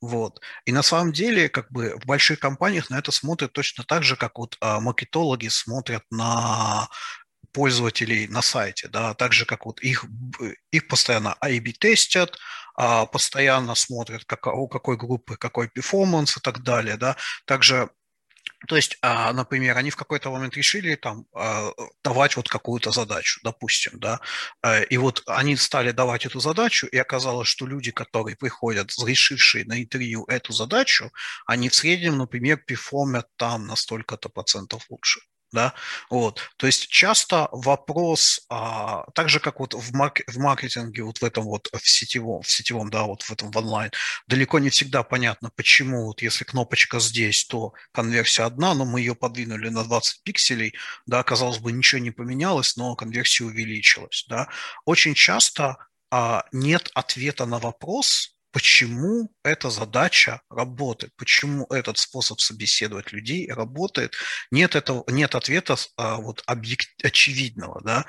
[0.00, 0.40] Вот.
[0.64, 4.16] И на самом деле, как бы в больших компаниях на это смотрят точно так же,
[4.16, 6.88] как вот а, маркетологи смотрят на
[7.56, 10.04] пользователей на сайте, да, так же, как вот их,
[10.70, 12.38] их постоянно A-B тестят,
[12.74, 17.16] а, постоянно смотрят, как, у какой группы какой перформанс и так далее, да,
[17.46, 17.88] также
[18.68, 21.70] то есть, а, например, они в какой-то момент решили там а,
[22.04, 24.20] давать вот какую-то задачу, допустим, да,
[24.62, 29.64] э, и вот они стали давать эту задачу, и оказалось, что люди, которые приходят, решившие
[29.64, 31.10] на интервью эту задачу,
[31.46, 35.20] они в среднем, например, перформят там на столько-то процентов лучше
[35.52, 35.74] да,
[36.10, 41.18] вот, то есть часто вопрос, а, так же, как вот в, марк, в маркетинге, вот
[41.18, 43.90] в этом вот, в сетевом, в сетевом, да, вот в этом в онлайн,
[44.26, 49.14] далеко не всегда понятно, почему вот если кнопочка здесь, то конверсия одна, но мы ее
[49.14, 50.74] подвинули на 20 пикселей,
[51.06, 54.48] да, казалось бы, ничего не поменялось, но конверсия увеличилась, да,
[54.84, 55.76] очень часто
[56.10, 64.14] а, нет ответа на вопрос, почему эта задача работает, почему этот способ собеседовать людей работает.
[64.50, 67.82] Нет, этого, нет ответа а, вот, объект, очевидного.
[67.84, 68.06] Да?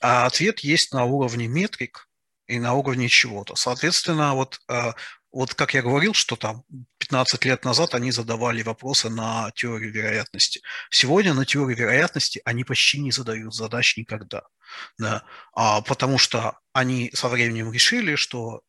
[0.00, 2.08] А ответ есть на уровне метрик
[2.48, 3.54] и на уровне чего-то.
[3.54, 4.94] Соответственно, вот, а,
[5.30, 6.64] вот как я говорил, что там
[6.98, 10.62] 15 лет назад они задавали вопросы на теорию вероятности.
[10.90, 14.42] Сегодня на теорию вероятности они почти не задают задач никогда.
[14.98, 15.22] Да?
[15.54, 18.62] А, потому что они со временем решили, что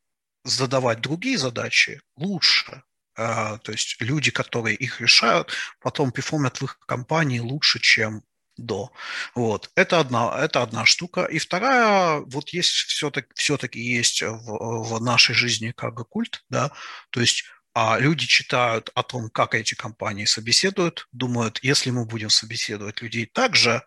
[0.48, 2.84] задавать другие задачи лучше.
[3.16, 8.24] А, то есть люди, которые их решают, потом перформят в их компании лучше, чем
[8.58, 8.92] до.
[9.36, 9.72] Вот.
[9.76, 11.26] Это одна, это одна штука.
[11.26, 16.72] И вторая, вот есть все-таки, все-таки есть в, в нашей жизни как культ, да,
[17.12, 17.46] то есть
[17.80, 23.28] а люди читают о том, как эти компании собеседуют, думают, если мы будем собеседовать людей
[23.32, 23.84] так же,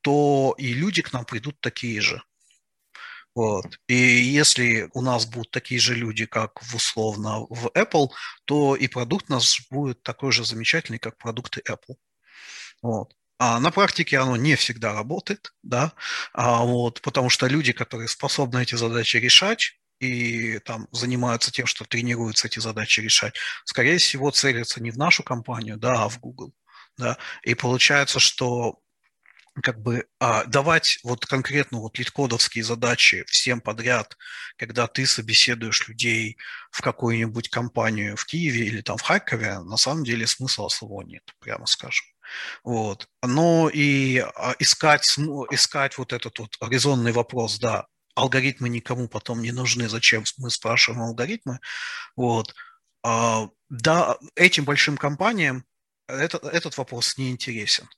[0.00, 2.22] то и люди к нам придут такие же.
[3.34, 3.78] Вот.
[3.86, 8.08] И если у нас будут такие же люди, как в, условно в Apple,
[8.44, 11.96] то и продукт у нас будет такой же замечательный, как продукты Apple.
[12.82, 13.14] Вот.
[13.38, 15.92] А на практике оно не всегда работает, да,
[16.32, 21.84] а вот, потому что люди, которые способны эти задачи решать, и там занимаются тем, что
[21.84, 26.52] тренируются эти задачи решать, скорее всего, целятся не в нашу компанию, да, а в Google.
[26.96, 28.80] Да, и получается, что
[29.62, 34.16] как бы а, давать вот конкретно вот лид-кодовские задачи всем подряд,
[34.56, 36.36] когда ты собеседуешь людей
[36.70, 41.22] в какую-нибудь компанию в Киеве или там в Харькове, на самом деле смысла особого нет,
[41.40, 42.06] прямо скажем.
[42.62, 43.08] Вот.
[43.22, 45.04] Но и а, искать,
[45.50, 51.02] искать вот этот вот резонный вопрос, да, алгоритмы никому потом не нужны, зачем мы спрашиваем
[51.02, 51.60] алгоритмы,
[52.16, 52.54] вот.
[53.02, 55.64] А, да, этим большим компаниям
[56.08, 57.88] этот, этот вопрос не интересен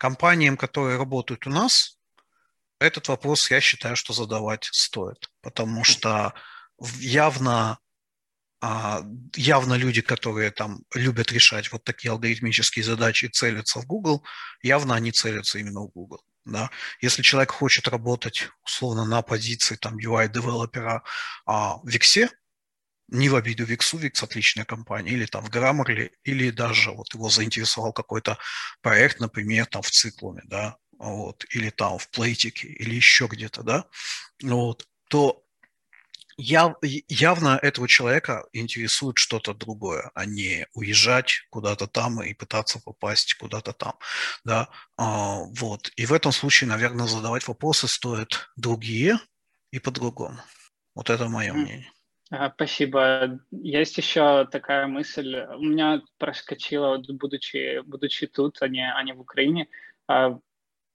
[0.00, 1.98] компаниям, которые работают у нас,
[2.80, 6.32] этот вопрос, я считаю, что задавать стоит, потому что
[6.98, 7.78] явно,
[8.62, 9.02] а,
[9.36, 14.24] явно люди, которые там любят решать вот такие алгоритмические задачи и целятся в Google,
[14.62, 16.24] явно они целятся именно в Google.
[16.46, 16.70] Да?
[17.02, 21.02] Если человек хочет работать условно на позиции там UI-девелопера
[21.44, 22.30] а, в Виксе,
[23.10, 27.28] не в обиду Виксу, Викс отличная компания, или там в Grammarly, или даже вот его
[27.28, 28.38] заинтересовал какой-то
[28.82, 33.84] проект, например, там в Циклуме, да, вот, или там в Плейтике, или еще где-то, да,
[34.42, 35.42] вот, то
[36.36, 43.34] яв, явно этого человека интересует что-то другое, а не уезжать куда-то там и пытаться попасть
[43.34, 43.94] куда-то там,
[44.44, 45.90] да, а, вот.
[45.96, 49.18] И в этом случае, наверное, задавать вопросы стоит другие
[49.72, 50.38] и по-другому.
[50.94, 51.90] Вот это мое мнение.
[52.54, 53.40] Спасибо.
[53.50, 55.36] Есть еще такая мысль.
[55.56, 59.68] У меня проскочила, вот, будучи, будучи тут, а не, а не в Украине,
[60.06, 60.38] а,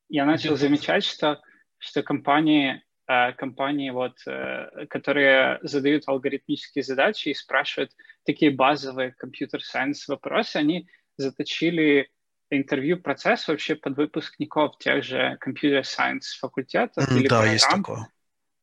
[0.08, 1.42] я начал замечать, что,
[1.78, 7.92] что компании, а, компании вот, э, которые задают алгоритмические задачи и спрашивают
[8.24, 12.10] такие базовые компьютер-сайенс вопросы, они заточили
[12.50, 17.54] интервью процесс вообще под выпускников тех же компьютер-сайенс факультетов mm, или да, программ.
[17.54, 18.08] есть такое.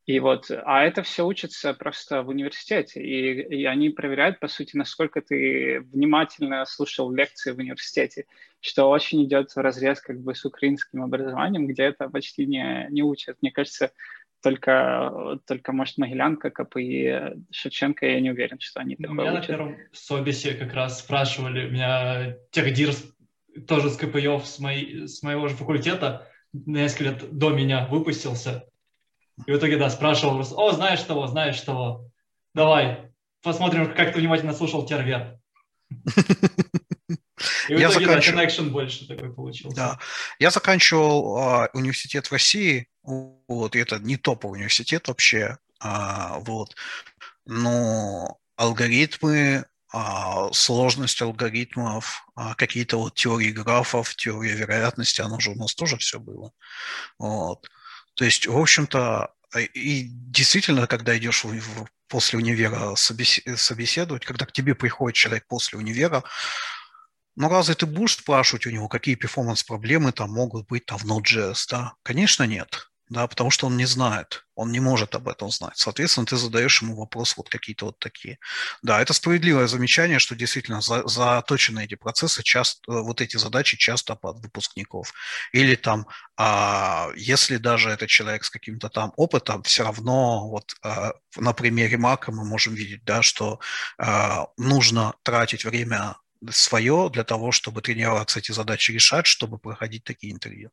[0.04, 4.76] И вот, а это все учится просто в университете, и, и они проверяют, по сути,
[4.76, 8.26] насколько ты внимательно слушал лекции в университете,
[8.60, 13.02] что очень идет в разрез как бы с украинским образованием, где это почти не, не
[13.02, 13.36] учат.
[13.42, 13.92] Мне кажется,
[14.42, 19.42] только, только, может, Могилянка, КПИ, Шевченко, я не уверен, что они такое Меня учат.
[19.42, 22.90] на первом собесе как раз спрашивали, у меня техдир
[23.68, 28.68] тоже с КПИов с, моей, с моего же факультета, несколько лет до меня выпустился,
[29.46, 32.08] и в итоге, да, спрашивал, о, знаешь того, знаешь того.
[32.54, 33.10] Давай,
[33.42, 35.38] посмотрим, как ты внимательно слушал тервер.
[37.68, 38.34] И в я итоге, заканчив...
[38.34, 39.76] да, connection больше такой получился.
[39.76, 39.98] Да.
[40.38, 46.76] Я заканчивал а, университет в России, вот, и это не топовый университет вообще, а, вот,
[47.44, 55.54] но алгоритмы, а, сложность алгоритмов, а, какие-то вот теории графов, теория вероятности, оно же у
[55.54, 56.52] нас тоже все было.
[57.18, 57.68] Вот.
[58.14, 64.46] То есть, в общем-то, а, и действительно, когда идешь в, в, после универа собеседовать, когда
[64.46, 66.24] к тебе приходит человек после универа,
[67.36, 71.66] ну, разве ты будешь спрашивать у него, какие перформанс-проблемы там могут быть там в Node.js,
[71.70, 71.94] да?
[72.02, 75.76] Конечно, нет да, потому что он не знает, он не может об этом знать.
[75.76, 78.38] Соответственно, ты задаешь ему вопрос вот какие-то вот такие.
[78.82, 83.76] Да, это справедливое замечание, что действительно за, заточены эти процессы, часто, э, вот эти задачи
[83.76, 85.12] часто под выпускников.
[85.52, 86.06] Или там,
[86.38, 91.98] а, если даже этот человек с каким-то там опытом, все равно вот а, на примере
[91.98, 93.60] Мака мы можем видеть, да, что
[93.98, 96.16] а, нужно тратить время
[96.50, 100.70] свое для того, чтобы тренироваться эти задачи решать, чтобы проходить такие интервью.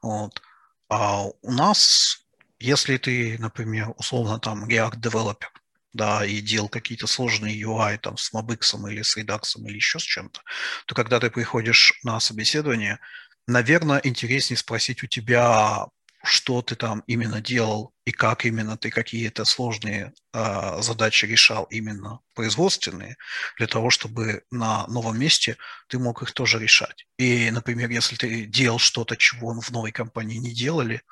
[0.00, 0.40] Вот.
[0.88, 2.26] А у нас,
[2.58, 5.48] если ты, например, условно там React Developer,
[5.92, 10.02] да, и делал какие-то сложные UI там с Mobix или с Redux или еще с
[10.02, 10.40] чем-то,
[10.86, 12.98] то когда ты приходишь на собеседование,
[13.46, 15.86] наверное, интереснее спросить у тебя
[16.24, 22.20] что ты там именно делал и как именно ты какие-то сложные э, задачи решал именно
[22.34, 23.16] производственные,
[23.58, 25.56] для того, чтобы на новом месте
[25.88, 27.06] ты мог их тоже решать.
[27.18, 31.02] И, например, если ты делал что-то, чего в новой компании не делали,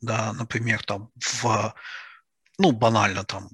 [0.00, 1.74] да, например, там в,
[2.58, 3.48] ну, банально там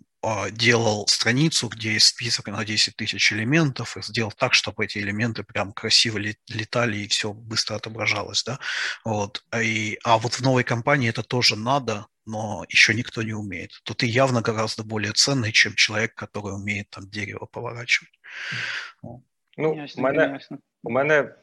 [0.52, 5.44] делал страницу, где есть список на 10 тысяч элементов, и сделал так, чтобы эти элементы
[5.44, 8.60] прям красиво летали и все быстро отображалось, да,
[9.06, 13.80] вот, и, а вот в новой компании это тоже надо, но еще никто не умеет,
[13.84, 18.12] то ты явно гораздо более ценный, чем человек, который умеет там дерево поворачивать.
[19.56, 20.40] Ну, ясно, у мене,
[20.84, 21.36] у мене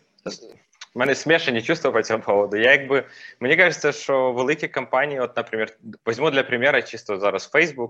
[0.96, 2.56] У мене смішані чувства по цьому поводу.
[2.56, 3.04] Я якби
[3.40, 7.88] мені кажеться, що великі компанії, от, наприклад, візьму для примера чисто зараз Facebook.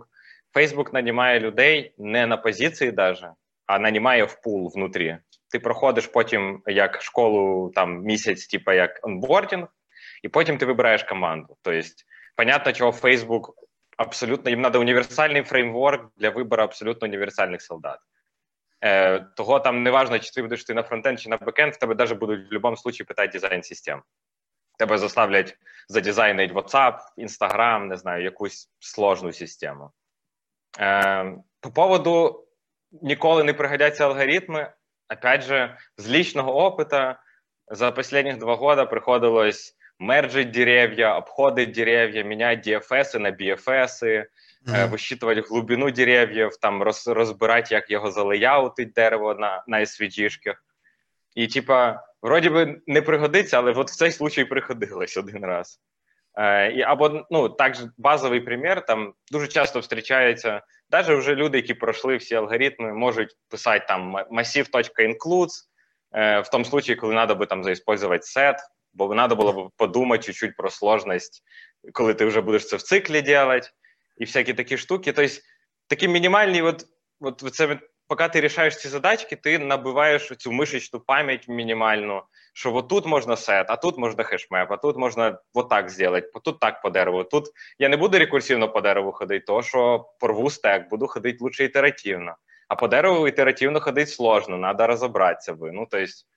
[0.54, 3.32] Facebook нанімає людей не на позиції, даже,
[3.66, 5.18] а нанімає в пул внутрі.
[5.52, 9.68] Ти проходиш потім як школу там місяць, типу як онбордінг,
[10.24, 11.58] і потім ти вибираєш команду.
[11.62, 11.88] Тобто,
[12.36, 13.54] понятно, чого Facebook
[13.98, 18.00] абсолютно їм треба універсальний фреймворк для вибору абсолютно універсальних солдат.
[18.82, 21.78] Е, Того там не важно, чи ти будеш ти на фронтенд, чи на бекенд, в
[21.78, 24.04] тебе навіть будуть в будь-якому випадку питати дизайн систем.
[24.78, 25.58] Тебе заставлять
[25.88, 29.92] задизайнити WhatsApp, Instagram, не знаю, якусь сложну систему.
[30.79, 32.45] Е, По поводу
[32.91, 34.73] ніколи не пригодяться алгоритми.
[35.10, 37.15] Опять же, з личного опыта
[37.67, 44.89] за последних два года приходилось мерджить деревья, обходить деревья, менять DFS на BFS, mm-hmm.
[44.89, 50.55] висчитувати глибину дерев'їв, там роз, розбирати, як його залеяутить дерево на на SVG-шках.
[51.36, 55.82] І, типа, вроді би не пригодиться, але от в цей случай пригодилось один раз.
[56.76, 60.62] І, Або ну, також базовий примір, там дуже часто зустрічається,
[60.92, 65.52] навіть вже люди, які пройшли всі алгоритми, можуть писати там massive.includes,
[66.12, 68.56] е, в тому случаї, коли треба би там заіспользувати set,
[68.94, 71.44] бо треба було б подумати чуть-чуть про сложність,
[71.94, 73.70] коли ти вже будеш це в циклі робити
[74.22, 75.13] и всякие такие штуки.
[75.13, 75.44] То есть
[75.88, 76.86] такі мінімальні, от,
[77.20, 82.88] от це поки ти рішаєш ці задачки, ти набиваєш цю мишечну пам'ять мінімальну, що от
[82.88, 86.82] тут можна сет, а тут можна хешмеп, а тут можна вот так зробити, тут так
[86.82, 87.24] по дереву.
[87.24, 87.45] Тут
[87.80, 92.36] я не буду рекурсивно по дереву ходити, то що порву стек, буду ходити лучше ітеративно.
[92.67, 95.72] А по дереву ітеративно ходити сложно, треба розібратися би.
[95.72, 96.28] Ну, то есть,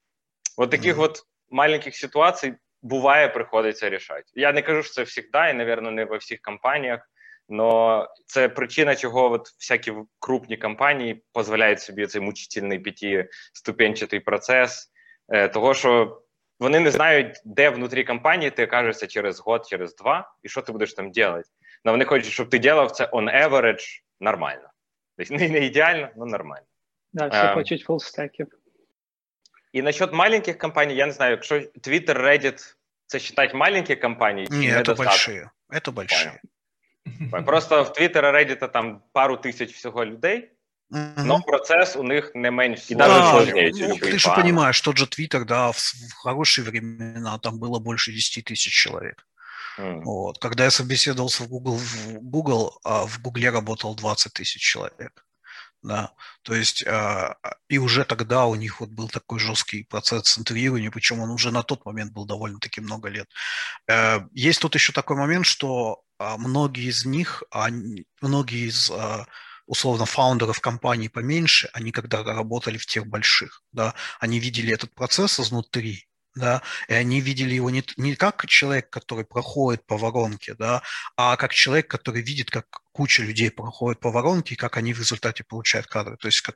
[0.57, 0.97] вот таких mm-hmm.
[0.97, 4.23] вот маленьких ситуацій буває, приходиться рішати.
[4.33, 7.09] Я не кажу, що це завжди, і, мабуть, не во всіх компаніях.
[7.49, 14.91] Но це причина, чого от всякі крупні компанії дозволяють собі цей мучительний п'ятиступенчатий процес,
[15.29, 16.21] е, того що
[16.59, 20.71] вони не знають, де внутрі компанії ти окажешся через год, через два, і що ти
[20.71, 21.49] будеш там робити.
[21.85, 24.69] Но вони хочуть, щоб ти робив це on average нормально.
[25.17, 26.65] Тобто не, не ідеально, але нормально.
[27.13, 28.47] Да, всі um, хочуть фулстеків.
[29.73, 32.75] І насчет маленьких компаній, я не знаю, якщо Twitter, Reddit
[33.05, 35.49] це вважати маленькі компанії, чи Ні, це большие.
[35.69, 36.39] Это большие.
[37.45, 40.49] Просто в Твіттера, Reddit там пару тисяч всього людей.
[41.17, 43.71] Но процесс у них не меньше, и даже да, сложнее.
[43.73, 48.11] Ну, ты же понимаешь, тот же Твиттер, да, в, в хорошие времена там было больше
[48.11, 49.25] 10 тысяч человек.
[49.79, 50.01] Mm.
[50.03, 50.37] Вот.
[50.37, 55.25] Когда я собеседовался в Google, в Google, а в Google работал 20 тысяч человек.
[55.81, 56.13] Да,
[56.43, 57.35] то есть э,
[57.67, 61.61] и уже тогда у них вот был такой жесткий процесс центрирования, причем он уже на
[61.61, 63.27] тот момент был довольно-таки много лет.
[63.89, 69.27] Э, есть тут еще такой момент, что а многие из них, они, многие из а,
[69.65, 75.39] условно фаундеров компаний поменьше, они когда работали в тех больших, да, они видели этот процесс
[75.39, 80.81] изнутри, да, и они видели его не, не как человек, который проходит по воронке, да,
[81.15, 84.99] а как человек, который видит, как куча людей проходит по воронке, и как они в
[84.99, 86.15] результате получают кадры.
[86.17, 86.55] То есть как,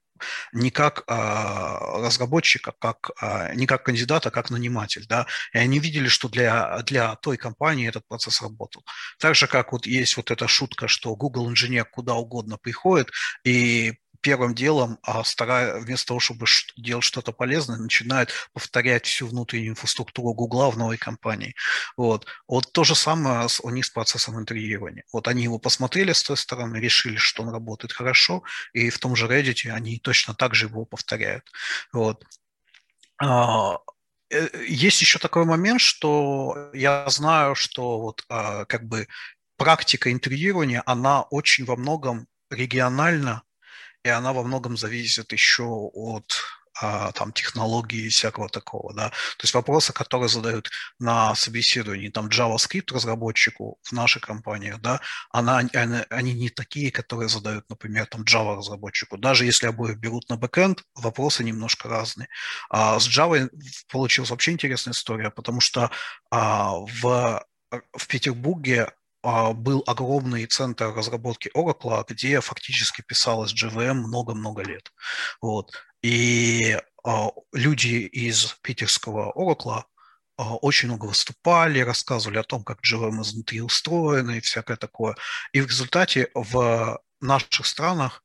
[0.53, 5.79] не как а, разработчика, как, а, не как кандидата, а как наниматель, да, и они
[5.79, 8.85] видели, что для, для той компании этот процесс работал.
[9.19, 13.11] Так же, как вот есть вот эта шутка, что Google инженер куда угодно приходит,
[13.43, 19.71] и первым делом, а старая, вместо того, чтобы делать что-то полезное, начинают повторять всю внутреннюю
[19.71, 21.55] инфраструктуру Гугла в новой компании.
[21.95, 22.25] Вот.
[22.47, 25.03] вот то же самое у них с процессом интегрирования.
[25.13, 29.15] Вот они его посмотрели с той стороны, решили, что он работает хорошо, и в том
[29.15, 31.43] же Reddit они точно так же его повторяют.
[31.93, 32.23] Вот.
[33.19, 33.77] А,
[34.29, 39.07] э, есть еще такой момент, что я знаю, что вот а, как бы
[39.57, 43.43] практика интегрирования, она очень во многом регионально
[44.07, 46.41] и она во многом зависит еще от
[46.79, 49.09] а, там технологии всякого такого, да.
[49.09, 55.01] То есть вопросы, которые задают на собеседовании там JavaScript разработчику в нашей компании, да,
[55.31, 59.17] она, они, они не такие, которые задают, например, там Java разработчику.
[59.17, 62.29] Даже если обоих берут на бэкэнд, вопросы немножко разные.
[62.69, 63.49] А с Java
[63.91, 65.89] получилась вообще интересная история, потому что
[66.31, 68.91] а, в в Петербурге
[69.53, 74.91] был огромный центр разработки Oracle, где фактически писалось JVM много-много лет.
[75.41, 75.71] Вот.
[76.01, 79.83] И а, люди из питерского Oracle
[80.37, 85.15] а, очень много выступали, рассказывали о том, как JVM изнутри устроено и всякое такое.
[85.51, 88.23] И в результате в наших странах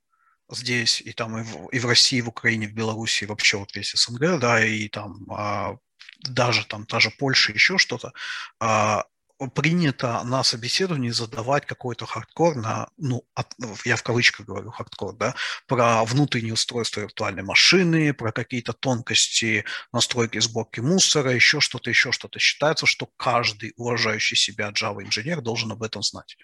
[0.50, 3.56] здесь, и там и в, и в России, и в Украине, в Беларуси, и вообще
[3.56, 5.76] вот весь СНГ, да, и там а,
[6.20, 8.12] даже там та же Польша, еще что-то,
[8.60, 9.04] а,
[9.50, 15.34] принято на собеседовании задавать какой-то хардкор на, ну, от, я в кавычках говорю хардкор, да,
[15.66, 22.38] про внутреннее устройство виртуальной машины, про какие-то тонкости настройки сборки мусора, еще что-то, еще что-то.
[22.38, 26.36] Считается, что каждый уважающий себя Java инженер должен об этом знать.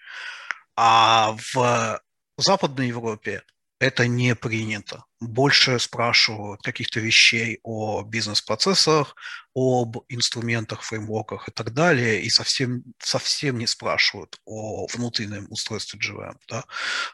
[0.76, 2.00] А в
[2.36, 3.42] Западной Европе
[3.80, 5.04] это не принято.
[5.20, 9.14] Больше спрашивают каких-то вещей о бизнес-процессах,
[9.54, 16.36] об инструментах, фреймворках и так далее, и совсем, совсем не спрашивают о внутреннем устройстве JVM.
[16.48, 16.64] Да?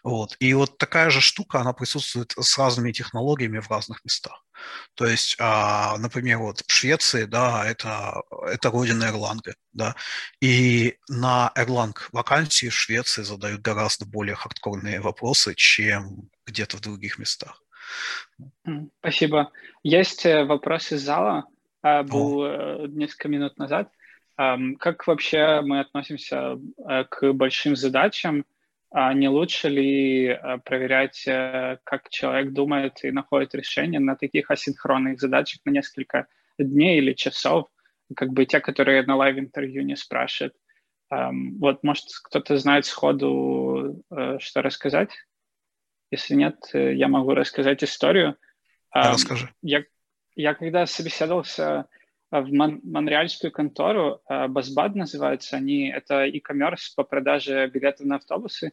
[0.03, 0.37] Вот.
[0.39, 4.45] И вот такая же штука, она присутствует с разными технологиями в разных местах.
[4.95, 9.41] То есть, а, например, вот в Швеции, да, это, это родина Erlang,
[9.73, 9.97] да,
[10.41, 17.18] и на Erlang вакансии в Швеции задают гораздо более хардкорные вопросы, чем где-то в других
[17.18, 17.62] местах.
[19.01, 19.53] Спасибо.
[19.82, 21.47] Есть э, вопрос из зала,
[21.82, 22.49] а, был О.
[22.49, 23.90] Э, несколько минут назад.
[24.36, 28.45] Как вообще мы относимся э, к большим задачам?
[28.90, 35.61] А не лучше ли проверять, как человек думает и находит решение на таких асинхронных задачах
[35.64, 36.28] на несколько
[36.59, 37.66] дней или часов,
[38.14, 40.55] как бы те, которые на live-интервью не спрашивают?
[41.11, 44.01] Вот, может, кто-то знает сходу,
[44.38, 45.11] что рассказать?
[46.15, 48.37] Если нет, э, я могу рассказать историю.
[48.93, 49.49] Расскажи.
[49.62, 49.83] Я,
[50.37, 51.87] я когда собеседовался
[52.31, 58.17] э, в мон- монреальскую контору, Busbud э, называется, они это e-commerce по продаже билетов на
[58.17, 58.73] автобусы,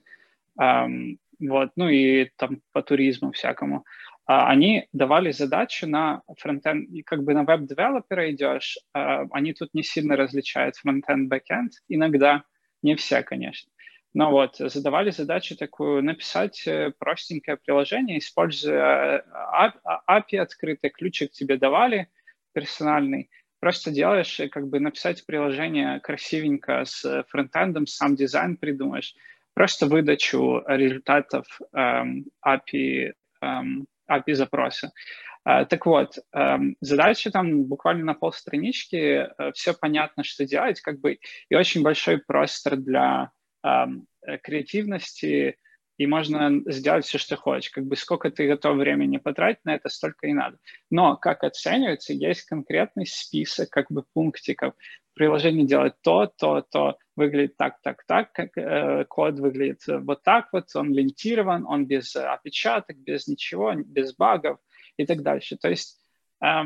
[0.56, 3.86] вот, ну и там по туризму всякому.
[4.28, 10.16] А они давали задачу на фронтенд, как бы на веб-девелопера идешь, они тут не сильно
[10.16, 12.44] различают фронтенд, бэкенд, иногда,
[12.84, 13.72] не все, конечно.
[14.14, 19.24] Ну вот, задавали задачу такую написать э, простенькое приложение, используя
[20.10, 22.10] API э, открытый, ключик тебе давали
[22.52, 23.30] персональный,
[23.62, 29.16] просто делаешь, как бы написать приложение красивенько с фронтендом, сам дизайн придумаешь,
[29.54, 34.92] просто выдачу результатов эм, API, эм, API запроса.
[35.44, 41.00] Uh, так вот, um, задача там буквально на полстранички, uh, все понятно, что делать, как
[41.00, 41.18] бы,
[41.50, 43.41] и очень большой простор для Э,
[44.44, 45.58] креативности,
[46.02, 47.70] и можно сделать все, что хочешь.
[47.70, 50.58] Как бы сколько ты готов времени потратить на это, столько и надо.
[50.90, 54.74] Но как оценивается, есть конкретный список как бы пунктиков.
[55.14, 60.48] Приложение делает то, то, то, выглядит так, так, так, как э, код выглядит вот так
[60.54, 64.58] вот, он лентирован, он без опечаток, без ничего, без багов
[64.98, 65.58] и так дальше.
[65.58, 66.00] То есть
[66.44, 66.64] э,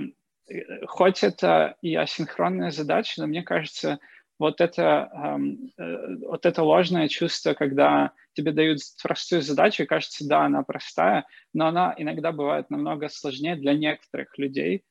[0.85, 3.99] хоть это и асинхронная задача, но мне кажется,
[4.39, 10.27] вот это, эм, э, вот это ложное чувство, когда тебе дают простую задачу, и кажется,
[10.27, 14.83] да, она простая, но она иногда бывает намного сложнее для некоторых людей,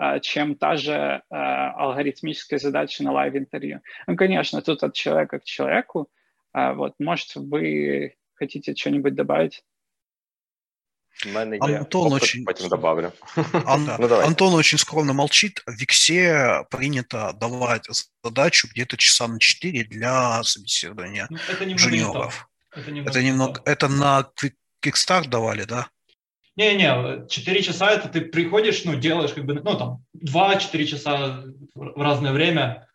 [0.00, 3.80] э, чем та же э, алгоритмическая задача на live-интервью.
[4.06, 6.08] Ну, конечно, тут от человека к человеку.
[6.54, 9.62] Э, вот, может, вы хотите что-нибудь добавить?
[11.26, 12.44] У мене є Антон очень...
[12.44, 13.12] потім добавлю.
[13.66, 13.90] Ан...
[14.00, 14.26] ну, давай.
[14.26, 15.62] Антон очень скромно молчит.
[15.66, 17.88] В Виксе принято давать
[18.24, 22.48] задачу где-то часа на 4 для собеседования ну, это джуниоров.
[22.72, 23.62] Это немного, это, немного...
[23.64, 24.28] это на
[24.82, 25.88] Kickstart давали, да?
[26.56, 31.44] Не-не, 4 часа это ты приходишь, ну, делаешь как бы, ну, там, 2-4 часа
[31.74, 32.87] в разное время,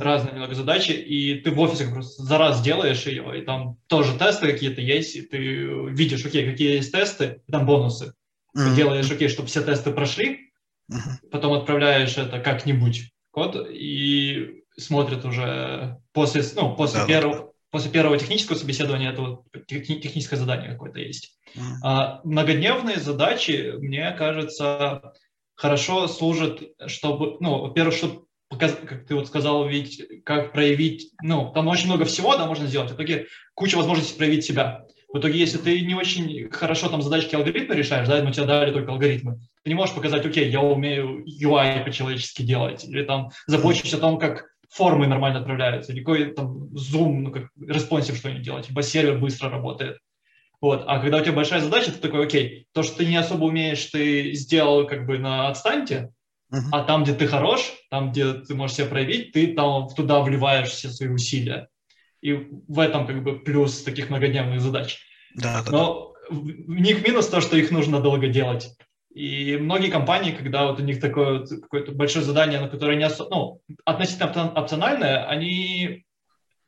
[0.00, 4.16] разные немного задачи, и ты в офисе просто за раз делаешь ее, и там тоже
[4.18, 8.14] тесты какие-то есть, и ты видишь, окей, какие есть тесты, и там бонусы.
[8.56, 8.68] Mm-hmm.
[8.68, 10.52] Ты делаешь, окей, чтобы все тесты прошли,
[10.90, 11.28] mm-hmm.
[11.30, 17.44] потом отправляешь это как-нибудь код, и смотрят уже после, ну, после да, первого, да.
[17.70, 21.38] после первого технического собеседования это вот техническое задание какое-то есть.
[21.54, 21.60] Mm-hmm.
[21.82, 25.12] А многодневные задачи, мне кажется,
[25.54, 28.23] хорошо служат, чтобы, ну, во-первых, чтобы
[28.58, 32.90] как ты вот сказал, ведь как проявить, ну, там очень много всего, да, можно сделать,
[32.90, 34.86] в итоге куча возможностей проявить себя.
[35.12, 38.72] В итоге, если ты не очень хорошо там задачки алгоритмы решаешь, да, но тебе дали
[38.72, 43.94] только алгоритмы, ты не можешь показать, окей, я умею UI по-человечески делать, или там забочусь
[43.94, 48.70] о том, как формы нормально отправляются, или какой там зум, ну, как responsive что-нибудь делать,
[48.70, 49.98] либо сервер быстро работает.
[50.60, 50.84] Вот.
[50.86, 53.84] А когда у тебя большая задача, ты такой, окей, то, что ты не особо умеешь,
[53.84, 56.13] ты сделал как бы на отстаньте,
[56.72, 60.70] а там, где ты хорош, там, где ты можешь себя проявить, ты там туда вливаешь
[60.70, 61.68] все свои усилия.
[62.20, 62.32] И
[62.68, 64.98] в этом как бы плюс таких многодневных задач.
[65.34, 66.36] Да, да, Но да.
[66.36, 68.76] в них минус то, что их нужно долго делать.
[69.14, 73.04] И многие компании, когда вот у них такое вот какое-то большое задание, на которое не
[73.04, 76.04] особо, ну, относительно опциональное, они,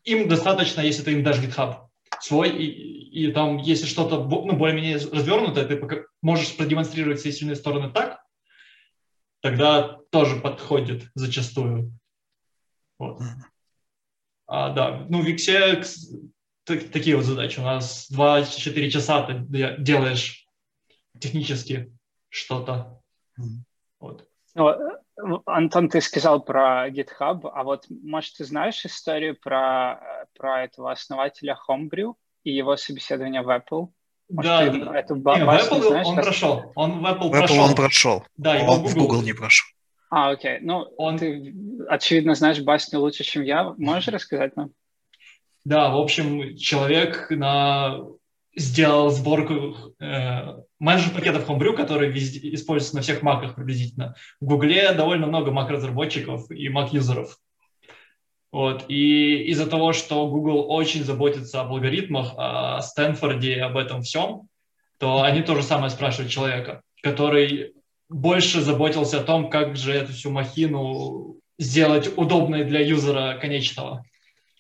[0.05, 1.75] им достаточно, если ты им дашь GitHub.
[2.21, 5.81] свой, и, и там, если что-то ну, более-менее развернутое, ты
[6.23, 8.16] можешь продемонстрировать все сильные стороны так,
[9.51, 11.93] тогда тоже подходит зачастую.
[12.99, 13.21] Вот.
[14.47, 15.83] А, да, ну, в Виксе
[16.65, 17.61] такие вот задачи.
[17.61, 19.45] У нас 2-4 часа ты
[19.79, 20.49] делаешь
[21.21, 21.93] технически
[22.29, 23.01] что-то.
[24.01, 24.29] Вот.
[24.55, 30.91] Ну, Антон, ты сказал про GitHub, а вот, может, ты знаешь историю про, про этого
[30.91, 33.93] основателя Homebrew и его собеседование в Apple?
[34.29, 34.99] Может, да, ты да.
[34.99, 36.73] Эту не, в Apple знаешь, он прошел.
[36.75, 37.65] Он в Apple, в Apple прошел.
[37.65, 38.25] он прошел.
[38.37, 39.67] Да, он в Google не прошел.
[40.11, 40.59] А, окей.
[40.61, 41.19] Ну, он...
[41.19, 41.55] ты,
[41.89, 43.75] очевидно, знаешь басню лучше, чем я.
[43.77, 44.71] Можешь рассказать нам?
[45.65, 47.99] Да, в общем, человек на...
[48.57, 54.15] сделал сборку э, менеджер пакетов Homebrew, который везде, используется на всех маках приблизительно.
[54.41, 57.37] В Гугле довольно много мак-разработчиков и мак-юзеров.
[58.57, 58.87] Вот.
[58.89, 64.49] И из-за того, что Google очень заботится об алгоритмах, о Стэнфорде, об этом всем,
[64.99, 67.75] то они то же самое спрашивают человека, который
[68.09, 74.05] больше заботился о том, как же эту всю махину сделать удобной для юзера конечного.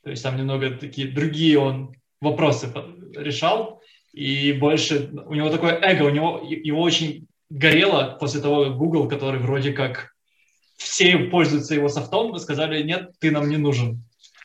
[0.04, 2.70] То есть там немного такие другие он вопросы
[3.16, 3.80] решал,
[4.12, 9.08] и больше у него такое эго, у него его очень горело после того, как Google,
[9.08, 10.12] который вроде как
[10.76, 14.02] все пользуются его софтом, сказали, нет, ты нам не нужен.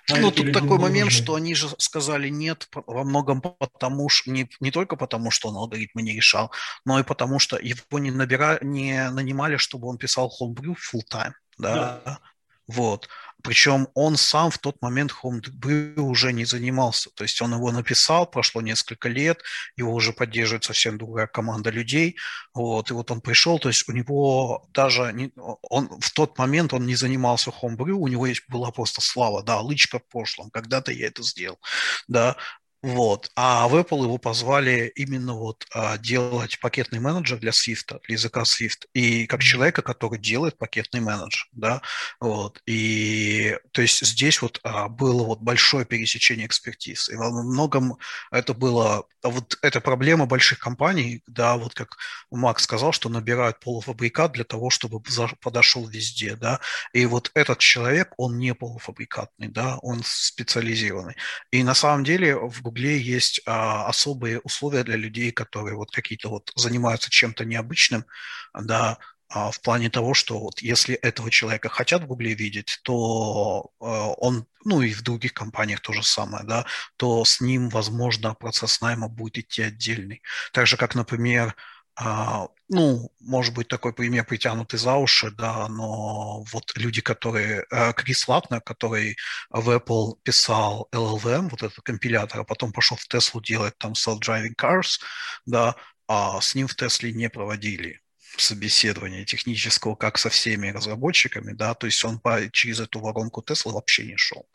[0.09, 1.23] Ну, тут такой момент, нужны.
[1.23, 5.55] что они же сказали нет во многом потому, что не, не только потому, что он
[5.55, 6.51] алгоритмы не решал,
[6.85, 11.31] но и потому, что его не, набира, не нанимали, чтобы он писал homebrew full time.
[11.57, 12.01] Да?
[12.03, 12.19] да.
[12.67, 13.09] Вот.
[13.43, 17.09] Причем он сам в тот момент Homebrew уже не занимался.
[17.15, 19.41] То есть он его написал, прошло несколько лет,
[19.75, 22.17] его уже поддерживает совсем другая команда людей.
[22.53, 25.31] Вот, и вот он пришел, то есть у него даже не,
[25.61, 29.59] он, в тот момент он не занимался Homebrew, у него есть, была просто слава, да,
[29.59, 31.59] лычка в прошлом, когда-то я это сделал.
[32.07, 32.35] Да,
[32.83, 33.29] вот.
[33.35, 38.41] А в Apple его позвали именно вот а, делать пакетный менеджер для Swift, для языка
[38.41, 38.87] Swift.
[38.93, 41.83] И как человека, который делает пакетный менеджер, да,
[42.19, 42.59] вот.
[42.65, 47.09] И то есть здесь вот а, было вот большое пересечение экспертиз.
[47.09, 47.97] И во многом
[48.31, 51.97] это было, вот эта проблема больших компаний, да, вот как
[52.31, 55.01] Макс сказал, что набирают полуфабрикат для того, чтобы
[55.39, 56.59] подошел везде, да.
[56.93, 61.15] И вот этот человек, он не полуфабрикатный, да, он специализированный.
[61.51, 66.29] И на самом деле в Гугле есть а, особые условия для людей, которые вот какие-то
[66.29, 68.05] вот занимаются чем-то необычным,
[68.53, 68.97] да,
[69.33, 74.09] а, в плане того, что вот если этого человека хотят в Гугле видеть, то а,
[74.17, 76.65] он, ну и в других компаниях то же самое, да,
[76.97, 80.21] то с ним, возможно, процесс найма будет идти отдельный.
[80.51, 81.55] Так же, как, например,
[81.95, 87.65] а, ну, может быть, такой пример притянутый за уши, да, но вот люди, которые...
[87.69, 89.17] Э, Крис Латнер, который
[89.49, 94.55] в Apple писал LLVM, вот этот компилятор, а потом пошел в Теслу делать там self-driving
[94.57, 94.99] cars,
[95.45, 95.75] да,
[96.07, 97.99] а с ним в Тесле не проводили
[98.37, 103.73] собеседования технического, как со всеми разработчиками, да, то есть он по, через эту воронку Тесла
[103.73, 104.47] вообще не шел,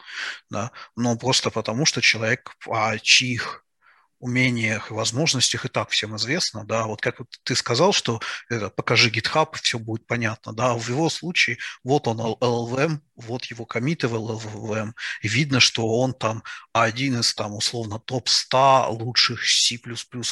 [0.50, 3.65] да, но просто потому, что человек, о чьих
[4.21, 8.69] умениях и возможностях и так всем известно, да, вот как вот ты сказал, что это,
[8.69, 13.65] покажи GitHub, и все будет понятно, да, в его случае вот он LLVM, вот его
[13.65, 14.91] комиты в LLVM,
[15.23, 19.79] и видно, что он там один из там условно топ-100 лучших C++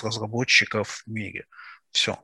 [0.04, 1.46] разработчиков в мире.
[1.92, 2.18] Все.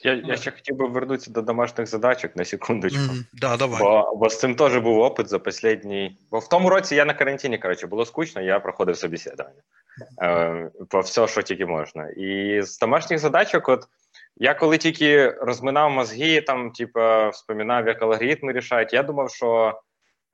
[0.00, 2.98] Я я ще хотів би вернутися до домашніх задачок на секундочку.
[2.98, 3.82] Mm, да, давай.
[3.82, 6.18] Бо, бо з цим теж був опит за останній.
[6.30, 9.62] Бо в тому році я на карантині, коротше, було скучно, я проходив собеседування.
[10.21, 12.09] Е, по все, що тільки можна.
[12.09, 13.83] І з домашніх задачок, от
[14.35, 19.79] я коли тільки розминав мозги, там, типу, вспоминав, як алгоритми рішають, я думав, що.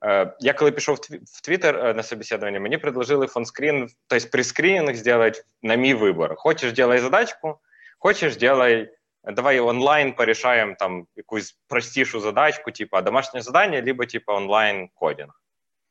[0.05, 0.95] Е, я коли пішов
[1.26, 6.36] в Твіттер е, на собеседование, мені предложили фонскрін, тобто прескрінінг зробити на мій вибор.
[6.36, 7.60] Хочеш, делай задачку,
[7.99, 8.89] хочеш, делай
[9.24, 15.41] давай онлайн порішаємо там якусь простішу задачку, типу домашнє завдання, либо типу онлайн кодінг.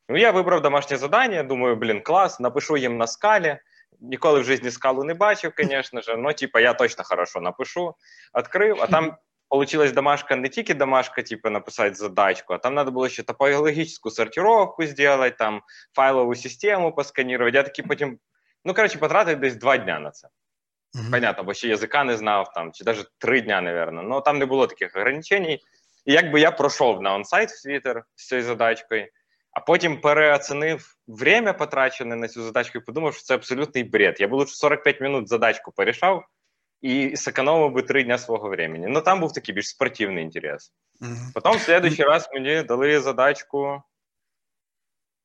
[0.08, 3.58] Ну, я вибрав домашнє завдання, думаю, блін, клас, напишу їм на скалі.
[4.00, 7.94] Ніколи в житті скалу не бачив, звісно ж, но типа я точно хорошо напишу.
[8.38, 9.16] Відкрив, а там
[9.48, 14.86] получилась домашка не тільки домашка, типу, написати задачку, а там треба було ще топологічну сортировку
[14.86, 15.62] зробити, там
[15.94, 17.56] файлову систему посканувати.
[17.56, 18.18] Я такий потім,
[18.64, 20.28] ну коротше, потратив десь два дня на це.
[20.28, 21.10] Mm-hmm.
[21.10, 24.02] Понятно, бо ще язика не знав, там, чи навіть три дня, напевно.
[24.02, 25.46] Ну там не було таких ограничень.
[25.46, 25.60] І
[26.04, 29.06] якби я пройшов на онсайт в Twitter з цією задачкою,
[29.52, 34.16] а потім переоцінив время, потрачене на цю задачку, і подумав, що це абсолютний бред.
[34.20, 36.24] Я б лучше 45 минут задачку порішав
[36.80, 38.86] і зекономив би три дня свого времени.
[38.88, 40.72] Ну там був такий більш спортивний інтерес.
[41.00, 41.32] Mm-hmm.
[41.34, 43.82] Потім в следующий раз мені дали задачку.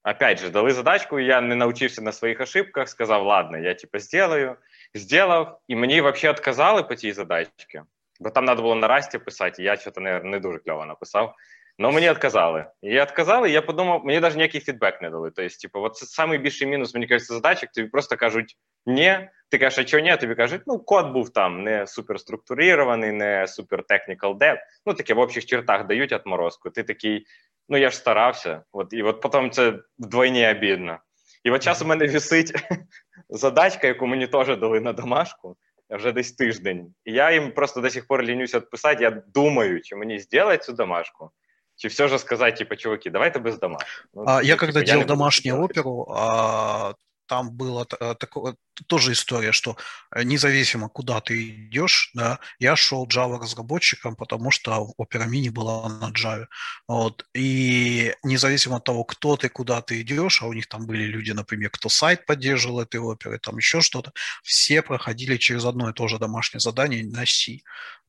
[0.03, 3.99] опять же, дали задачку, і я не навчився на своїх ошибках, сказав, ладно, я типу
[3.99, 4.55] сделаю,
[4.93, 7.81] сделав, і мені взагалі відказали по цій задачці,
[8.19, 11.35] бо там треба було на расті писати, і я щось не, не дуже кльово написав.
[11.79, 12.65] Но мені відказали.
[12.81, 15.31] І відказали, і я подумав, мені навіть ніякий фідбек не дали.
[15.35, 19.79] Тобто, типу, от це найбільший мінус, мені кажеться, задачок, тобі просто кажуть ні, ти кажеш,
[19.79, 24.57] а чого ні, тобі кажуть, ну, код був там не суперструктурований, не супер technical dev,
[24.85, 26.69] ну, таке в общих чертах дають отморозку.
[26.69, 27.25] Ти такий,
[27.69, 30.99] ну, я ж старався, от, і от потім це вдвойні обідно.
[31.43, 32.53] І от час у мене висить
[33.29, 35.57] задачка, яку мені теж дали на домашку,
[35.89, 36.93] вже десь тиждень.
[37.05, 40.73] І я їм просто до сих пор лінюся відписати, я думаю, чи мені зробити цю
[40.73, 41.31] домашку,
[41.75, 43.89] чи все же сказать, типа, чуваки, давайте без домашнего.
[44.13, 46.93] Ну, а, я типа, когда я делал домашнюю оперу, а,
[47.27, 48.55] там было э, такое,
[48.87, 49.77] тоже история, что
[50.11, 55.89] э, независимо, куда ты идешь, да, я шел Java разработчиком, потому что Opera Mini была
[55.89, 56.45] на Java.
[56.87, 57.25] Вот.
[57.33, 61.31] И независимо от того, кто ты, куда ты идешь, а у них там были люди,
[61.31, 64.11] например, кто сайт поддерживал этой оперы, там еще что-то,
[64.43, 67.59] все проходили через одно и то же домашнее задание на C.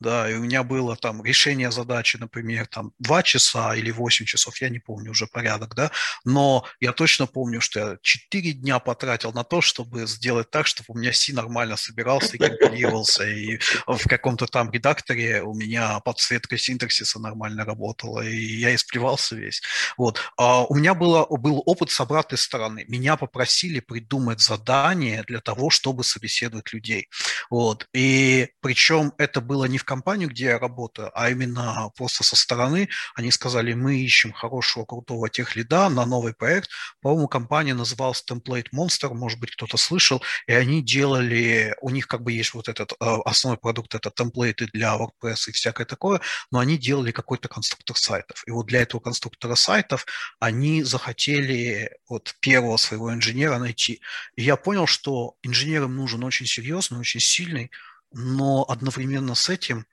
[0.04, 4.60] Да, и у меня было там решение задачи, например, там 2 часа или 8 часов,
[4.60, 5.90] я не помню уже порядок, да,
[6.26, 10.86] но я точно помню, что я 4 дня потратил на то, чтобы сделать так, чтобы
[10.88, 16.58] у меня C нормально собирался и компилировался, и в каком-то там редакторе у меня подсветка
[16.58, 19.62] синтаксиса нормально работала, и я исплевался весь.
[19.96, 20.20] Вот.
[20.36, 22.84] А у меня было, был опыт с обратной стороны.
[22.88, 27.08] Меня попросили придумать задание для того, чтобы собеседовать людей.
[27.48, 27.88] Вот.
[27.94, 32.88] И причем это было не в компанию, где я работаю, а именно просто со стороны.
[33.14, 36.70] Они сказали, мы ищем хорошего, крутого техлида на новый проект.
[37.00, 42.22] По-моему, компания называлась Template Monster, может быть, кто-то слышал и они делали, у них как
[42.22, 46.20] бы есть вот этот э, основной продукт, это темплейты для WordPress и всякое такое,
[46.50, 48.42] но они делали какой-то конструктор сайтов.
[48.46, 50.06] И вот для этого конструктора сайтов
[50.40, 54.00] они захотели вот первого своего инженера найти.
[54.36, 57.70] И я понял, что инженерам нужен очень серьезный, очень сильный,
[58.14, 59.86] но одновременно с этим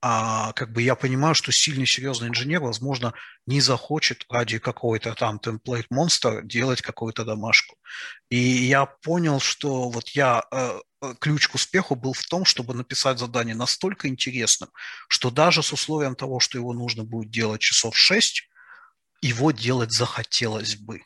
[0.00, 3.14] а как бы я понимаю, что сильный, серьезный инженер, возможно,
[3.46, 5.40] не захочет ради какой-то там
[5.90, 7.76] монстр делать какую-то домашку.
[8.30, 12.74] И я понял, что вот я э, э, ключ к успеху был в том, чтобы
[12.74, 14.70] написать задание настолько интересным,
[15.08, 18.48] что даже с условием того, что его нужно будет делать часов 6,
[19.20, 21.02] его делать захотелось бы.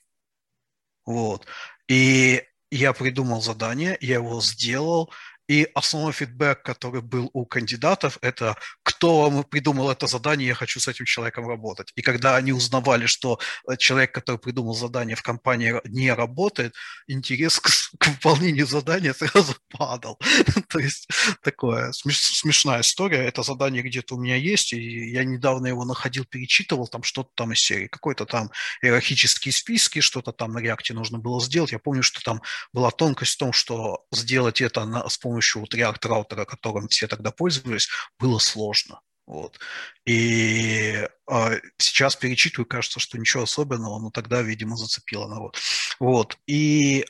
[1.06, 1.46] Вот.
[1.88, 5.10] И я придумал задание, я его сделал,
[5.52, 10.80] и основной фидбэк, который был у кандидатов, это кто вам придумал это задание, я хочу
[10.80, 11.92] с этим человеком работать.
[11.94, 13.38] И когда они узнавали, что
[13.68, 16.74] э, человек, который придумал задание в компании не работает,
[17.06, 20.18] интерес к, к выполнению задания сразу падал.
[20.68, 21.06] То есть
[21.42, 23.18] такое смешная история.
[23.18, 27.52] Это задание где-то у меня есть, и я недавно его находил, перечитывал, там что-то там
[27.52, 28.50] из серии, какой-то там
[28.80, 31.72] иерархические списки, что-то там на реакте нужно было сделать.
[31.72, 32.40] Я помню, что там
[32.72, 36.88] была тонкость в том, что сделать это на, с помощью помощью вот React раутера, которым
[36.88, 37.88] все тогда пользовались,
[38.18, 39.00] было сложно.
[39.26, 39.58] Вот.
[40.04, 45.56] И э, сейчас перечитываю, кажется, что ничего особенного, но тогда, видимо, зацепило народ.
[46.00, 46.36] Вот.
[46.46, 47.04] И э,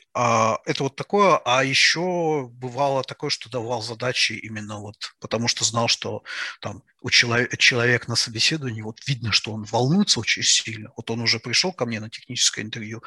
[0.65, 1.37] это вот такое.
[1.43, 6.23] А еще бывало такое, что давал задачи именно вот потому, что знал, что
[6.61, 10.91] там у человека, человек на собеседовании, вот видно, что он волнуется очень сильно.
[10.95, 13.01] Вот он уже пришел ко мне на техническое интервью.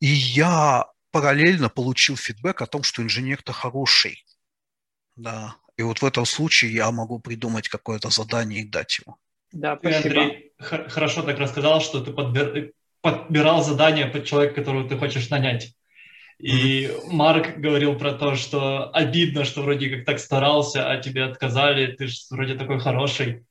[0.00, 4.24] И я параллельно получил фидбэк о том, что инженер-то хороший.
[5.16, 5.56] Да.
[5.76, 9.16] И вот в этом случае я могу придумать какое-то задание и дать ему.
[9.52, 10.02] Да, спасибо.
[10.02, 15.28] Ты, Андрей, хорошо так рассказал, что ты подбир, подбирал задание под человека, которого ты хочешь
[15.30, 15.74] нанять.
[16.38, 17.10] И mm-hmm.
[17.10, 22.06] Марк говорил про то, что обидно, что вроде как так старался, а тебе отказали, ты
[22.06, 23.44] же вроде такой хороший.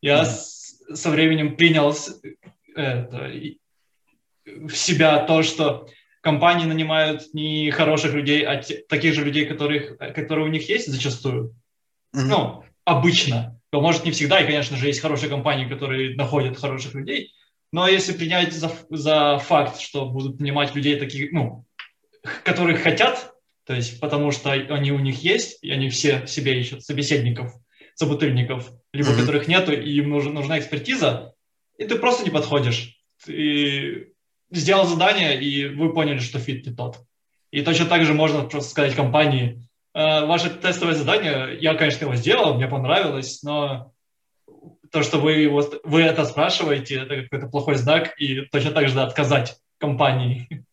[0.00, 0.26] Я mm-hmm.
[0.26, 1.96] с, со временем принял
[2.74, 3.32] это,
[4.44, 5.88] в себя то, что
[6.20, 10.88] компании нанимают не хороших людей, а те, таких же людей, которых, которые у них есть
[10.88, 11.54] зачастую.
[12.14, 12.24] Mm-hmm.
[12.26, 13.60] Ну, обычно.
[13.72, 17.34] Может, не всегда, и, конечно же, есть хорошие компании, которые находят хороших людей,
[17.70, 21.66] но если принять за, за факт, что будут нанимать людей таких, ну,
[22.44, 26.82] которых хотят, то есть потому что они у них есть, и они все себе ищут
[26.82, 27.52] собеседников,
[27.94, 29.20] собутыльников, либо mm-hmm.
[29.20, 31.34] которых нету, и им нужна, нужна экспертиза,
[31.76, 32.98] и ты просто не подходишь.
[33.24, 34.14] Ты
[34.50, 36.98] сделал задание, и вы поняли, что фит не тот.
[37.50, 42.14] И точно так же можно просто сказать компании, э, ваше тестовое задание, я, конечно, его
[42.14, 43.92] сделал, мне понравилось, но
[44.90, 48.94] то, что вы, его, вы это спрашиваете, это какой-то плохой знак, и точно так же
[48.94, 50.64] да, отказать компании.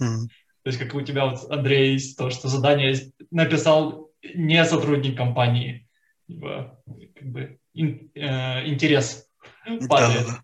[0.00, 0.26] Mm.
[0.62, 2.94] То есть как у тебя, вот, Андрей, то, что задание
[3.30, 5.88] написал не сотрудник компании,
[6.26, 6.78] либо
[7.14, 9.28] как бы ин, э, интерес
[9.88, 10.26] падает.
[10.26, 10.42] Да, да, да.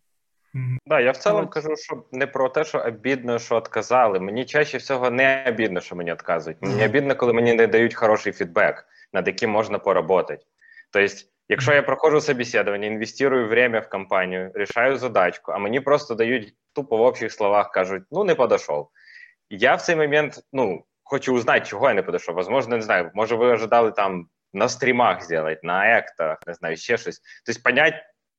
[0.86, 4.20] Да, я в цілому кажу, що не про те, що обідно, що відказали.
[4.20, 6.62] Мені чаще всього не обідно, що мені відказують.
[6.62, 10.44] Мені обідно, коли мені не дають хороший фідбек, над яким можна поработати.
[10.92, 11.14] Тобто,
[11.48, 16.96] якщо я проходжу собеседування, інвестую время в компанію, рішаю задачку, а мені просто дають тупо
[16.96, 18.88] в общих словах, кажуть, ну не подошов.
[19.50, 22.34] Я в цей момент ну, хочу узнати, чого я не подошов.
[22.34, 26.96] Возможно, не знаю, може, ви ожидали там на стрімах зробити, на ектах, не знаю, ще
[26.96, 27.20] щось.
[27.46, 27.94] Тобто, понять,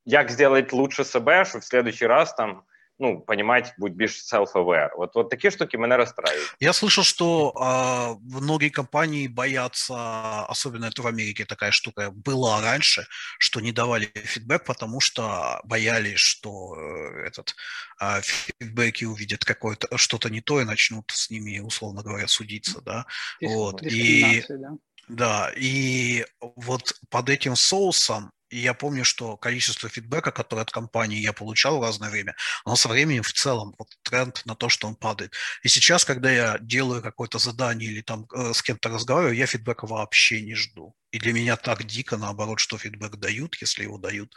[0.06, 2.62] як зробити лучше себе, щоб в следующий раз там
[3.00, 4.90] ну, понимать, будь більш self-aware.
[4.98, 6.56] Вот, вот такие штуки меня расстраивают.
[6.60, 13.06] Я слышал, что э, многие компании боятся, особенно это в Америке такая штука была раньше,
[13.40, 17.56] что не давали фидбэк, потому что боялись, что э, этот
[18.02, 23.06] э, фидбэки увидят какое-то что-то не то и начнут с ними, условно говоря, судиться, да.
[23.42, 23.84] Вот.
[23.84, 24.70] И, да.
[25.10, 31.20] да, и вот под этим соусом и я помню, что количество фидбэка, которое от компании
[31.20, 34.88] я получал в разное время, оно со временем в целом, вот тренд на то, что
[34.88, 35.34] он падает.
[35.64, 39.88] И сейчас, когда я делаю какое-то задание или там э, с кем-то разговариваю, я фидбэка
[39.88, 40.96] вообще не жду.
[41.12, 44.34] И для меня так дико, наоборот, что фидбэк дают, если его дают,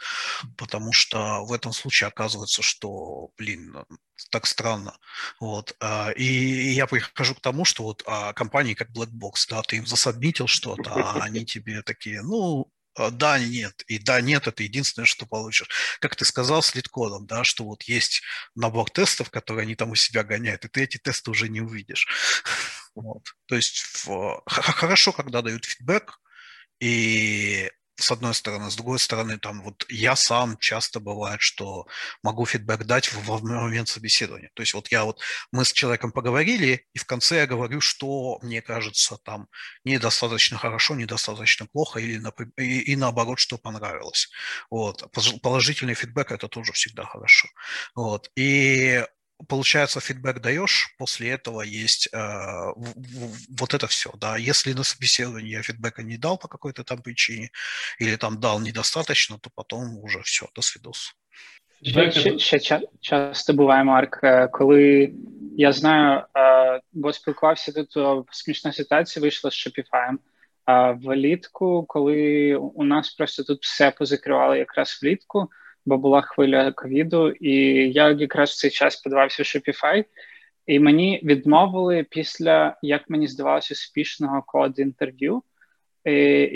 [0.57, 3.85] потому что в этом случае оказывается, что, блин,
[4.31, 4.97] так странно.
[5.39, 5.75] Вот.
[5.79, 6.23] А, и
[6.73, 10.91] я прихожу к тому, что вот а, компании как Blackbox, да, ты им засобмитил что-то,
[10.93, 12.69] а они тебе такие, ну,
[13.11, 13.83] да, нет.
[13.87, 15.69] И да, нет, это единственное, что получишь.
[16.01, 18.21] Как ты сказал с лид-кодом, да, что вот есть
[18.55, 22.07] набор тестов, которые они там у себя гоняют, и ты эти тесты уже не увидишь.
[22.95, 23.23] Вот.
[23.45, 26.19] То есть в, хорошо, когда дают фидбэк,
[26.81, 28.71] и с одной стороны.
[28.71, 31.87] С другой стороны, там вот я сам часто бывает, что
[32.23, 34.49] могу фидбэк дать в, в момент собеседования.
[34.53, 35.19] То есть вот я вот,
[35.51, 39.47] мы с человеком поговорили, и в конце я говорю, что мне кажется там
[39.83, 42.21] недостаточно хорошо, недостаточно плохо, или
[42.57, 44.29] и, и наоборот, что понравилось.
[44.69, 45.03] Вот.
[45.41, 47.47] Положительный фидбэк– это тоже всегда хорошо.
[47.95, 48.31] Вот.
[48.35, 49.03] И
[49.48, 52.18] получается, фидбэк даешь, после этого есть э,
[53.58, 54.36] вот это все, да.
[54.36, 57.50] Если на собеседовании я фидбэка не дал по какой-то там причине,
[57.98, 61.14] или там дал недостаточно, то потом уже все, до свидос.
[61.82, 64.20] Ще, ще, ще часто буває, Марк,
[64.52, 65.12] коли
[65.56, 66.22] я знаю,
[66.92, 67.88] бо спілкувався тут
[68.30, 70.16] смішна ситуація вийшла з Shopify.
[70.94, 75.50] Влітку, коли у нас просто тут все позакривали якраз влітку,
[75.85, 77.53] Бо була хвиля ковіду, і
[77.91, 80.05] я якраз в цей час подавався в Shopify,
[80.65, 85.43] і мені відмовили після, як мені здавалося, успішного код інтерв'ю.
[86.05, 86.11] І,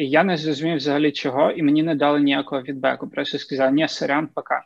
[0.10, 3.10] я не зрозумів взагалі чого, і мені не дали ніякого фідбеку.
[3.10, 4.64] Просто сказали, ні, сорян, пока.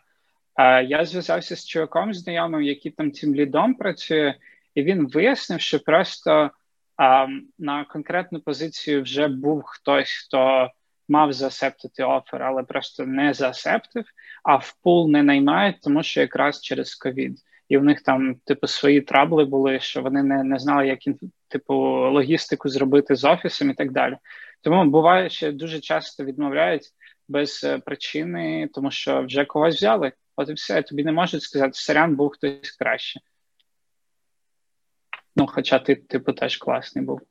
[0.56, 4.36] А я зв'язався з чуваком знайомим, який там цим лідом працює,
[4.76, 6.52] і він вияснив, що просто
[6.98, 7.28] а,
[7.60, 10.72] на конкретну позицію вже був хтось, хто
[11.10, 14.06] мав засептити офер, але просто не засептив,
[14.48, 17.40] а в пул не наймають, тому що якраз через ковід.
[17.70, 21.00] І в них там, типу, свої трабли були, що вони не не знали, як
[21.48, 21.74] типу,
[22.12, 24.18] логістику зробити з офісом і так далі.
[24.62, 26.84] Тому буває, що дуже часто відмовляють
[27.28, 30.12] без е, причини, тому що вже когось взяли.
[30.36, 33.20] От і все, тобі не можуть сказати, сорян був хтось краще.
[35.36, 37.22] Ну, хоча ти, типу, теж класний був.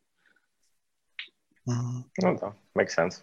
[1.66, 3.22] Ну так, make sense.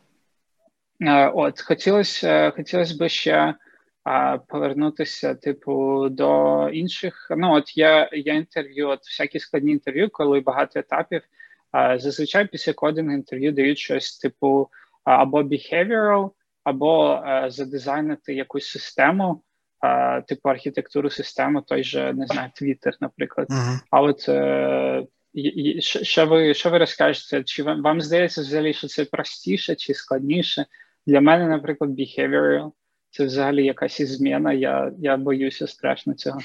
[1.02, 3.56] Е, от хотілося хотілося б ще
[4.04, 7.28] а, повернутися, типу, до інших.
[7.38, 11.22] Ну, от я я інтерв'ю, от всякі складні інтерв'ю, коли багато етапів.
[11.72, 14.70] А, зазвичай після кодингу інтерв'ю дають щось, типу,
[15.04, 16.32] або behavioral,
[16.64, 19.44] або а, задизайнити якусь систему,
[20.28, 23.48] типу архітектуру системи, той же не знаю, Twitter, наприклад.
[23.50, 23.80] Uh-huh.
[23.92, 25.06] А от е,
[25.80, 27.44] що ви що ви розкажете?
[27.44, 30.66] Чи вам, вам здається взагалі, що це простіше чи складніше?
[31.08, 32.72] Для мене, наприклад, behavioral–
[33.14, 34.54] це взагалі якась зміна.
[34.54, 36.42] Я я боюся страшно цього.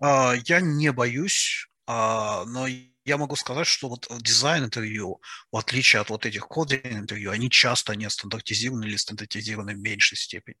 [0.00, 2.68] Uh, я не боюсь, uh, но
[3.04, 5.20] я могу сказать, что вот дизайн интервью,
[5.52, 10.16] в отличие от вот этих кодинг интервью, они часто не стандартизированы или стандартизированы в меньшей
[10.16, 10.56] степени.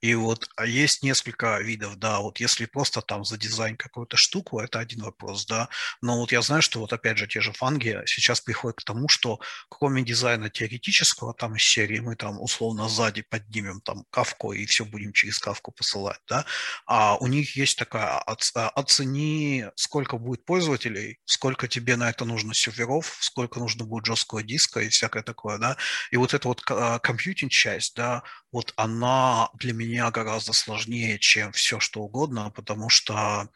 [0.00, 4.60] И вот а есть несколько видов, да, вот если просто там за дизайн какую-то штуку,
[4.60, 5.68] это один вопрос, да,
[6.02, 9.08] но вот я знаю, что вот опять же те же фанги сейчас приходят к тому,
[9.08, 14.66] что кроме дизайна теоретического там из серии мы там условно сзади поднимем там кавку и
[14.66, 16.44] все будем через кавку посылать, да,
[16.86, 22.54] а у них есть такая а, оцени, сколько будет пользователей, сколько тебе на это нужно
[22.54, 25.76] серверов, сколько нужно будет жесткого диска и всякое такое, да,
[26.10, 31.52] и вот эта вот а, компьютинг часть, да, вот она для меня гораздо сложнее, чем
[31.52, 33.48] все что угодно, потому что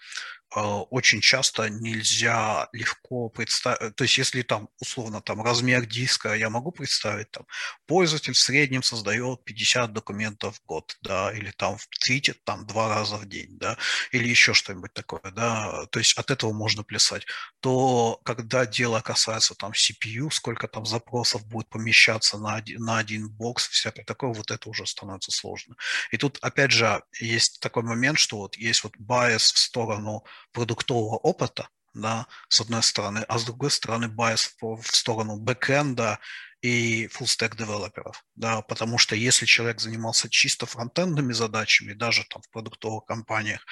[0.55, 6.73] очень часто нельзя легко представить, то есть если там условно там размер диска, я могу
[6.73, 7.47] представить, там
[7.87, 13.17] пользователь в среднем создает 50 документов в год, да, или там твитит там два раза
[13.17, 13.79] в день, да,
[14.11, 17.27] или еще что-нибудь такое, да, то есть от этого можно плясать,
[17.61, 23.29] то когда дело касается там CPU, сколько там запросов будет помещаться на один, на один
[23.29, 25.77] бокс, всякое такое, вот это уже становится сложно.
[26.11, 31.17] И тут опять же есть такой момент, что вот есть вот bias в сторону продуктового
[31.17, 36.19] опыта, да, с одной стороны, а с другой стороны bias в сторону бэкэнда
[36.63, 42.51] и full-stack девелоперов, да, потому что если человек занимался чисто фронтендными задачами, даже там в
[42.51, 43.67] продуктовых компаниях,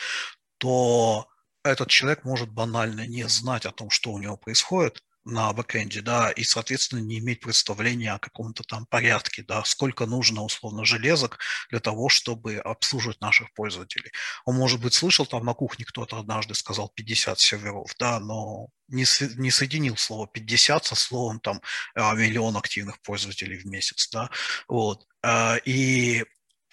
[0.58, 1.28] то
[1.62, 6.30] этот человек может банально не знать о том, что у него происходит, на бэкэнде, да,
[6.30, 11.38] и, соответственно, не иметь представления о каком-то там порядке, да, сколько нужно, условно, железок
[11.70, 14.10] для того, чтобы обслуживать наших пользователей.
[14.46, 19.04] Он, может быть, слышал, там на кухне кто-то однажды сказал 50 серверов, да, но не,
[19.36, 21.60] не соединил слово 50 со словом там
[21.94, 24.30] а, миллион активных пользователей в месяц, да,
[24.66, 25.06] вот.
[25.22, 26.24] А, и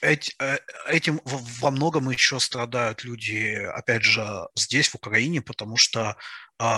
[0.01, 0.15] э,
[0.87, 6.17] этим во многом еще страдают люди, опять же, здесь, в Украине, потому что а,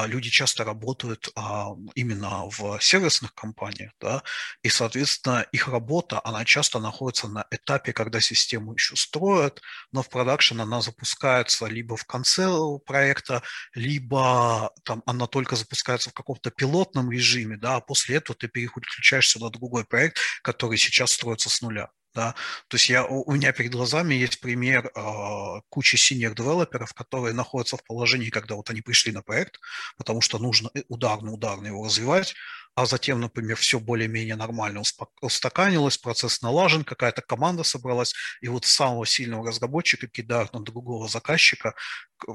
[0.08, 4.24] люди часто работают а, именно в сервисных компаниях, да,
[4.64, 9.62] и, соответственно, их работа, она часто находится на этапе, когда систему еще строят,
[9.92, 12.48] но в продакшн она запускается либо в конце
[12.86, 18.48] проекта, либо там она только запускается в каком-то пилотном режиме, да, а после этого ты
[18.48, 21.90] переключаешься на другой проект, который сейчас строится с нуля.
[22.18, 22.34] Да?
[22.68, 27.84] То есть я, у меня перед глазами есть пример э, кучи senior-девелоперов, которые находятся в
[27.84, 29.60] положении, когда вот они пришли на проект,
[29.98, 32.34] потому что нужно ударно-ударно его развивать,
[32.78, 34.84] а затем, например, все более-менее нормально
[35.22, 41.74] устаканилось, процесс налажен, какая-то команда собралась, и вот самого сильного разработчика кидают на другого заказчика,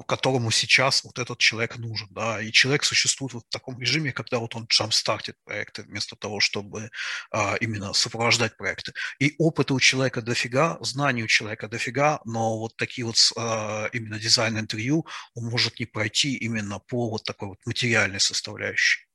[0.09, 4.41] которому сейчас вот этот человек нужен, да, и человек существует вот в таком режиме, когда
[4.41, 6.91] вот он сам стартит проекты, вместо того, чтобы
[7.31, 8.95] а, именно сопровождать проекты.
[9.21, 14.19] И опыта у человека дофига, знаний у человека дофига, но вот такие вот а, именно
[14.19, 19.07] дизайн-интервью он может не пройти именно по вот такой вот материальной составляющей.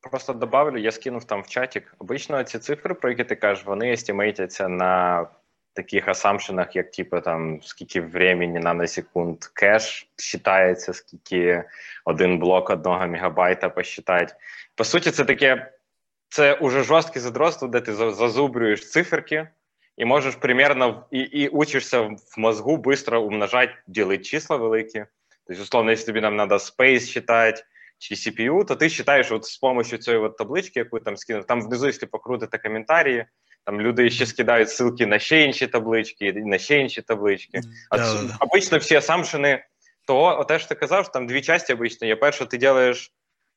[0.00, 1.94] Просто добавлю, я скинув там в чатик.
[1.98, 5.26] Обично ці цифри, про які ти кажеш, вони естімейтяться на
[5.72, 11.64] таких асампшенах, як типу там скільки времени наносекунд кеш считається, скільки
[12.04, 14.34] один блок одного мегабайта посчитати.
[14.74, 15.72] По суті, це таке,
[16.28, 19.48] це уже жорстке задротство, де ти зазубрюєш циферки
[19.96, 25.04] і можеш примерно і, і учишся в мозгу быстро умножати, ділити числа великі.
[25.46, 27.64] Тобто, условно, якщо тобі нам треба space считати,
[28.00, 31.62] чи CPU, то ти вважаєш от з допомогою цієї от таблички, яку там скинув, там
[31.62, 33.26] внизу, якщо покрутити коментарі,
[33.64, 37.60] там люди ще скидають ссылки на ще інші таблички, на ще інші таблички.
[37.90, 38.36] А да, да.
[38.40, 39.64] обично всі асампшени
[40.06, 42.16] того, те, що ти казав, що там дві частини обично є.
[42.16, 43.12] Перше, ти робиш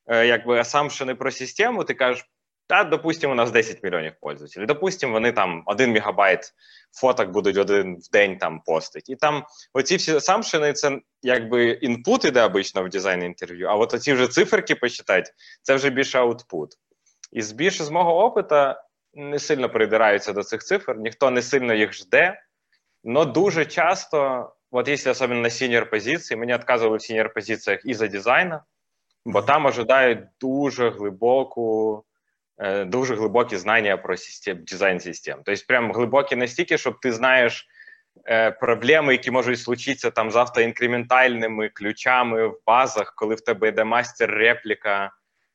[0.08, 2.26] е, якби асампшени про систему, ти кажеш,
[2.68, 4.68] та, допустимо, у нас 10 мільйонів пользователів.
[4.68, 6.53] Допустимо, вони там 1 мегабайт
[6.91, 9.09] фоток будуть один в день там постить.
[9.09, 13.93] І там оці всі самшини, це якби інпут іде обично в дизайн інтерв'ю, а от
[13.93, 16.74] оці вже циферки посчитати, це вже більше аутпут.
[17.32, 18.74] І з більше з мого опиту
[19.14, 22.41] не сильно придираються до цих цифр, ніхто не сильно їх жде,
[23.05, 27.93] але дуже часто, от якщо особливо на сіньор позиції, мені відказували в сіньор позиціях і
[27.93, 28.59] за дизайну,
[29.26, 32.03] бо там ожидають дуже глибоку.
[32.58, 35.39] Е, дуже глибокі знання про систем, дизайн систем.
[35.45, 37.68] Тобто, прям глибокі настільки, щоб ти знаєш
[38.30, 43.84] е, проблеми, які можуть случитися там з автоінкрементальними ключами в базах, коли в тебе йде
[43.84, 45.10] мастер-репліка,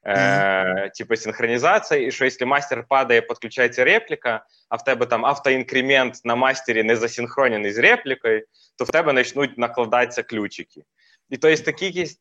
[0.06, 6.20] е, типу синхронізація, і що якщо мастер падає, підключається репліка, а в тебе там автоінкремент
[6.24, 8.44] на мастері не засинхронений з реплікою,
[8.78, 10.82] то в тебе почнуть накладатися ключики.
[11.30, 12.20] І тобто такі якісь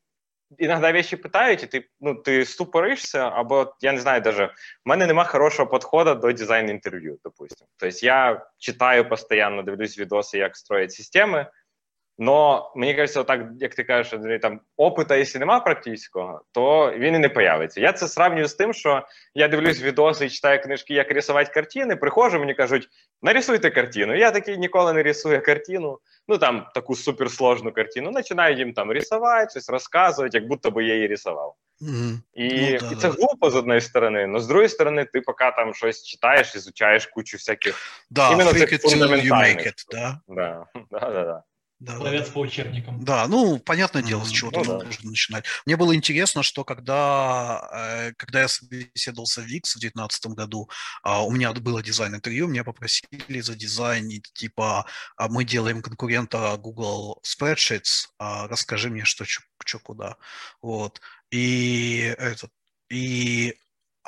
[0.58, 4.54] иногда вещи пытаете, ты, ну, ты ступоришься, або, я не знаю даже,
[4.86, 7.68] у мене нема хорошего подхода до дизайн-интервью, допустим.
[7.78, 11.52] То есть я читаю постоянно, дивлюсь видосы, как строить системы,
[12.20, 17.16] Но мені кажеться, так як ти кажеш, що там опита, якщо немає практичного, то він
[17.16, 17.82] і не появиться.
[17.82, 19.04] Я це сравнюю з тим, що
[19.36, 21.96] я дивлюсь відоси і читаю книжки, як рисувати картини.
[21.96, 22.88] Приходжу, мені кажуть,
[23.22, 24.16] нарисуйте картину.
[24.16, 26.00] Я такий ніколи не рисую картину.
[26.28, 28.14] Ну там таку суперсложну картину.
[28.14, 31.56] Починаю їм там рисувати, щось розказувати, як будто би я її рисував.
[31.82, 32.18] Mm-hmm.
[32.34, 35.74] І ну, і це глупо з одної сторони, але з другої сторони, ти поки там
[35.74, 37.76] щось читаєш, ізучаєш кучу всяких
[38.10, 39.74] да, фундаментальних.
[39.92, 41.44] Да, да, да, да.
[41.80, 43.04] Да, Пловец да, по учебникам.
[43.04, 44.86] Да, ну, понятное дело, с чего-то ну, да.
[44.86, 45.46] нужно начинать.
[45.68, 50.70] Мне было интересно, что когда, э, когда я собеседовался в VIX в 2019 году,
[51.04, 58.08] а, у меня было дизайн-интервью, меня попросили задизайнить, типа, а мы делаем конкурента Google Spreadsheets,
[58.18, 60.18] а расскажи мне, что, что, куда.
[60.64, 61.00] Вот.
[61.30, 62.50] И, этот,
[62.90, 63.56] и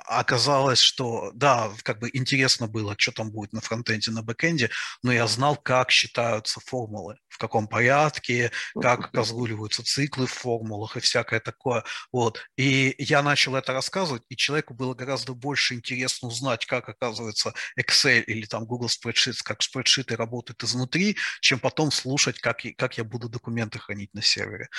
[0.06, 4.70] оказалось, что да, как бы интересно было, что там будет на фронтенде, на бэкенде,
[5.04, 11.00] но я знал, как считаются формулы, в каком порядке, как разруливаются циклы в формулах и
[11.00, 11.84] всякое такое.
[12.12, 12.40] Вот.
[12.58, 18.22] И я начал это рассказывать, и человеку было гораздо больше интересно узнать, как, оказывается, Excel
[18.24, 23.30] или там Google Spreadsheets, как спредшиты работают изнутри, чем потом слушать, как, как я буду
[23.30, 24.70] документы хранить на сервере.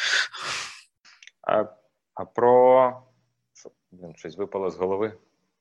[1.42, 1.66] А,
[2.14, 3.09] а про
[3.90, 5.12] Блін, щось випало з голови.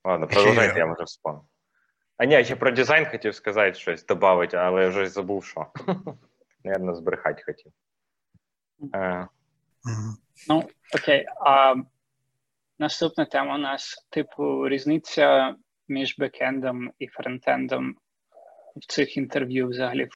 [0.04, 1.42] Ладно, продовжайте, я може вспомню.
[2.18, 5.68] А ні, ще про дизайн хотів сказати щось, додати, але я вже забув, що.
[6.64, 7.72] Наверно, збрехати хотів.
[8.96, 9.28] Е.
[10.50, 10.64] Ну,
[10.96, 11.26] окей.
[11.46, 11.76] А
[12.80, 15.56] наступна тема у нас, типу, різниця
[15.88, 17.96] між бекендом і фронтендом
[18.76, 20.10] в цих інтерв'ю взагалі.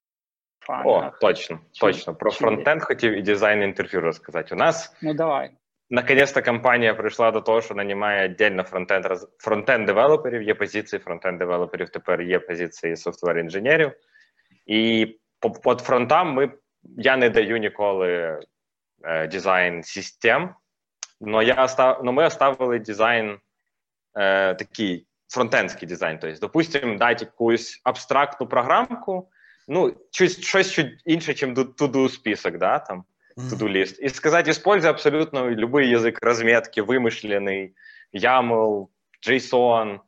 [0.68, 2.16] в О, точно, точно.
[2.16, 4.56] Про фронтенд хотів і дизайн інтерв'ю розказати.
[4.56, 4.96] У нас.
[5.02, 5.52] Ну, давай.
[5.94, 9.06] Наконец-то компанія прийшла до того, що нанімає віддільно фронтенд
[9.38, 10.42] фронтенд девелоперів.
[10.42, 11.90] Є позиції фронтенд девелоперів.
[11.90, 13.92] Тепер є позиції software інженерів.
[14.66, 15.08] І
[15.64, 16.52] під фронтам ми
[16.84, 18.40] я не даю ніколи
[19.04, 20.56] е, дизайн систем.
[21.22, 23.40] Но я остав, но ми оставили дизайн
[24.16, 26.18] е, такий фронтендський дизайн.
[26.22, 29.30] Тобто, допустимо, дати якусь абстрактну програмку,
[29.68, 33.04] ну, щось щось інше, ніж to-do список, да, там
[33.37, 33.99] to-do list.
[33.99, 37.75] И сказать, используй абсолютно любой язык разметки, вымышленный,
[38.13, 38.89] YAML,
[39.27, 40.01] JSON,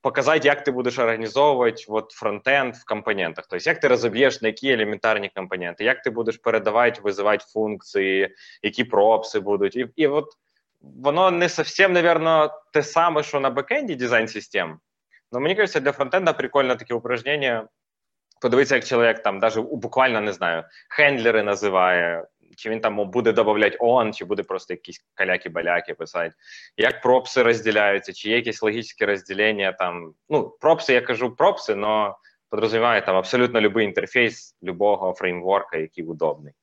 [0.00, 3.46] показати, як ти будеш організовувати от фронтенд в компонентах.
[3.50, 8.84] Тобто, як ти розоб'єш на які елементарні компоненти, як ти будеш передавати, визивати функції, які
[8.84, 9.76] пропси будуть.
[9.76, 10.26] І і от
[10.80, 14.78] воно не зовсім, мабуть, те саме, що на бекенді дизайн систем.
[15.32, 17.68] Но мені кажется, для фронтенда прикольне таке упражнення.
[18.40, 22.24] Подивитися, як чоловік там, навіть буквально не знаю, хендлери називає,
[22.55, 26.35] чи він там буде додавати он, чи буде просто якісь каляки-баляки писати,
[26.77, 30.13] як пропси розділяються, чи є якісь логічні розділення там.
[30.29, 32.13] Ну, пропси, я кажу пропси, але
[32.51, 36.53] підрозуміваю там абсолютно будь-який інтерфейс любого фреймворка, який удобний.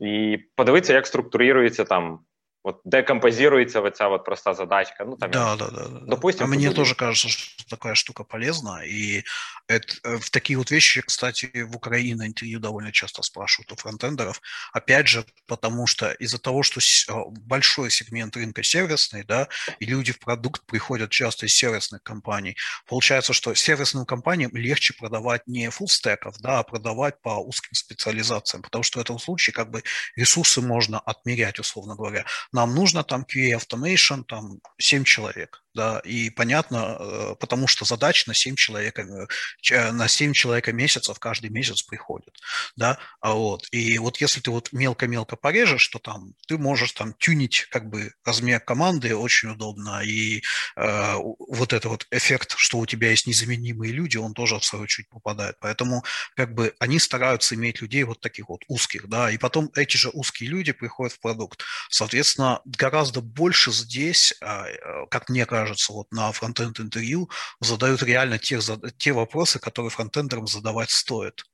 [0.00, 2.20] І подивитися, як структурується там
[2.64, 5.04] вот декомпозируется вот вся вот простая задачка.
[5.04, 6.00] Ну, там, да, я, да, да, да.
[6.06, 6.76] Допустим, а мне будет...
[6.76, 8.82] тоже кажется, что такая штука полезна.
[8.86, 9.22] И
[9.68, 14.40] это, э, в такие вот вещи, кстати, в Украине интервью довольно часто спрашивают у фронтендеров.
[14.72, 19.48] Опять же, потому что из-за того, что а, большой сегмент рынка сервисный, да,
[19.78, 22.56] и люди в продукт приходят часто из сервисных компаний,
[22.88, 28.84] получается, что сервисным компаниям легче продавать не фуллстеков, да, а продавать по узким специализациям, потому
[28.84, 29.82] что в этом случае как бы
[30.16, 32.24] ресурсы можно отмерять, условно говоря
[32.54, 38.26] нам нужно там QA Automation, там 7 человек да, и понятно, э, потому что задач
[38.26, 42.38] на 7 человек, э, на 7 человека месяцев каждый месяц приходит,
[42.76, 47.12] да, а вот, и вот если ты вот мелко-мелко порежешь, то там ты можешь там
[47.14, 50.42] тюнить как бы размер команды очень удобно, и
[50.76, 54.84] э, вот этот вот эффект, что у тебя есть незаменимые люди, он тоже в свою
[54.84, 56.04] очередь попадает, поэтому
[56.36, 60.10] как бы они стараются иметь людей вот таких вот узких, да, и потом эти же
[60.10, 64.66] узкие люди приходят в продукт, соответственно, гораздо больше здесь, а,
[65.10, 68.60] как мне кажется, кажется, вот на фронтенд интервью задают реально те,
[68.98, 71.44] те вопросы, которые фронтендерам задавать стоит.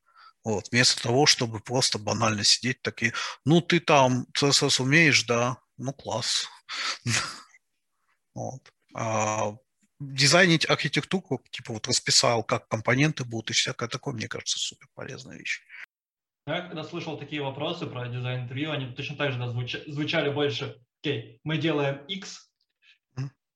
[0.43, 3.13] Вот, вместо того, чтобы просто банально сидеть такие,
[3.45, 6.49] ну ты там CSS умеешь, да, ну класс.
[8.35, 8.63] Вот.
[8.95, 9.55] А
[10.01, 15.37] дизайнить архитектуру, типа вот расписал, как компоненты будут и всякое такое, мне кажется, супер полезная
[15.37, 15.61] вещь.
[16.47, 21.39] Я когда слышал такие вопросы про дизайн интервью, они точно так же звучали больше, окей,
[21.45, 22.50] мы делаем X,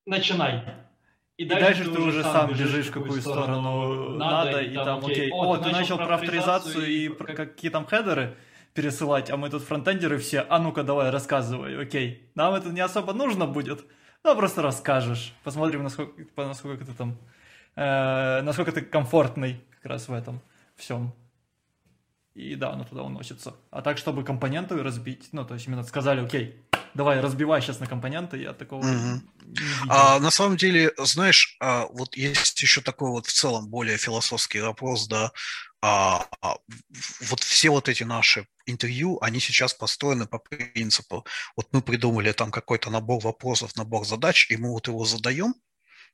[0.07, 0.65] начинай.
[1.37, 4.75] И дальше, и дальше ты, ты уже сам бежишь, в какую сторону надо, надо и,
[4.75, 8.37] там, окей, о, ты начал про авторизацию и про какие там хедеры
[8.73, 13.13] пересылать, а мы тут фронтендеры все, а ну-ка давай рассказывай, окей, нам это не особо
[13.13, 13.85] нужно будет,
[14.23, 17.19] ну просто расскажешь, посмотрим, насколько, насколько ты там,
[17.75, 20.41] э, насколько ты комфортный как раз в этом
[20.77, 21.13] всем.
[22.35, 23.55] И да, оно туда уносится.
[23.71, 26.64] А так, чтобы компоненты разбить, ну, то есть именно сказали, окей,
[26.95, 29.21] давай разбивай сейчас на компоненты, я такого mm-hmm.
[29.45, 33.99] не А, на самом деле, знаешь, а, вот есть еще такой вот в целом более
[33.99, 35.33] философский вопрос, да,
[35.83, 36.57] а, а,
[37.29, 41.27] вот все вот эти наши интервью, они сейчас построены по принципу,
[41.57, 45.55] вот мы придумали там какой-то набор вопросов, набор задач, и мы вот его задаем,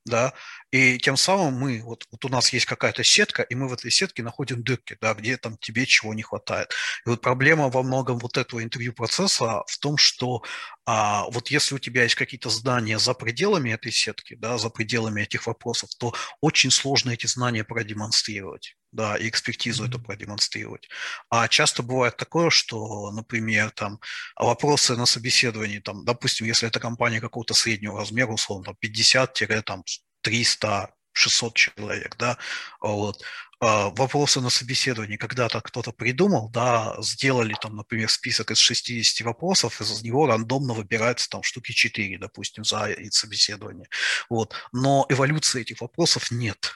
[0.05, 0.33] да,
[0.71, 3.91] и тем самым мы, вот, вот у нас есть какая-то сетка, и мы в этой
[3.91, 6.71] сетке находим дырки, да, где там тебе чего не хватает.
[7.07, 10.43] И вот проблема во многом вот этого интервью-процесса в том, что
[10.87, 15.23] а, вот если у тебя есть какие-то знания за пределами этой сетки, да, за пределами
[15.23, 20.89] этих вопросов, то очень сложно эти знания продемонстрировать да, и экспертизу это продемонстрировать.
[21.29, 24.01] А часто бывает такое, что, например, там
[24.37, 31.55] вопросы на собеседовании, там, допустим, если это компания какого-то среднего размера, условно, там 50-300 600
[31.55, 32.39] человек, да,
[32.81, 33.21] вот,
[33.61, 39.81] а, вопросы на собеседовании когда-то кто-то придумал, да, сделали там, например, список из 60 вопросов,
[39.81, 43.89] из него рандомно выбирается там штуки 4, допустим, за собеседование,
[44.29, 46.73] вот, но эволюции этих вопросов нет,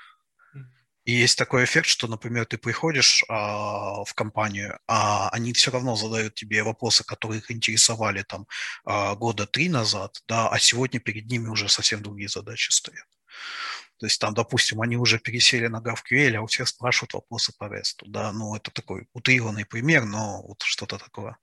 [1.04, 5.96] и есть такой эффект, что, например, ты приходишь а, в компанию, а они все равно
[5.96, 8.46] задают тебе вопросы, которые их интересовали там
[8.84, 13.06] а, года три назад, да, а сегодня перед ними уже совсем другие задачи стоят.
[13.98, 17.64] То есть там, допустим, они уже пересели на GraphQL, а у всех спрашивают вопросы по
[17.64, 18.02] REST.
[18.06, 21.36] Да, ну это такой утрированный пример, но вот что-то такое.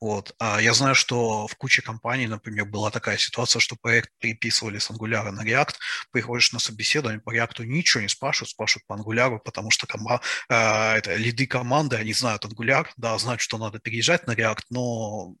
[0.00, 0.34] Вот.
[0.38, 4.90] А я знаю, что в куче компаний, например, была такая ситуация, что проект переписывали с
[4.90, 5.74] Angular на React,
[6.10, 10.54] приходишь на собеседование, по React ничего не спрашивают, спрашивают по Angular, потому что кома, э,
[10.54, 15.34] это, лиды команды, они знают Angular, да, знают, что надо переезжать на React, но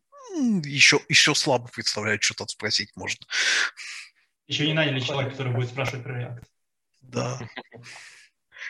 [0.64, 3.26] еще, еще слабо представляют, что тут спросить можно.
[4.46, 6.44] Еще не наняли человека, который будет спрашивать про React.
[7.02, 7.38] Да.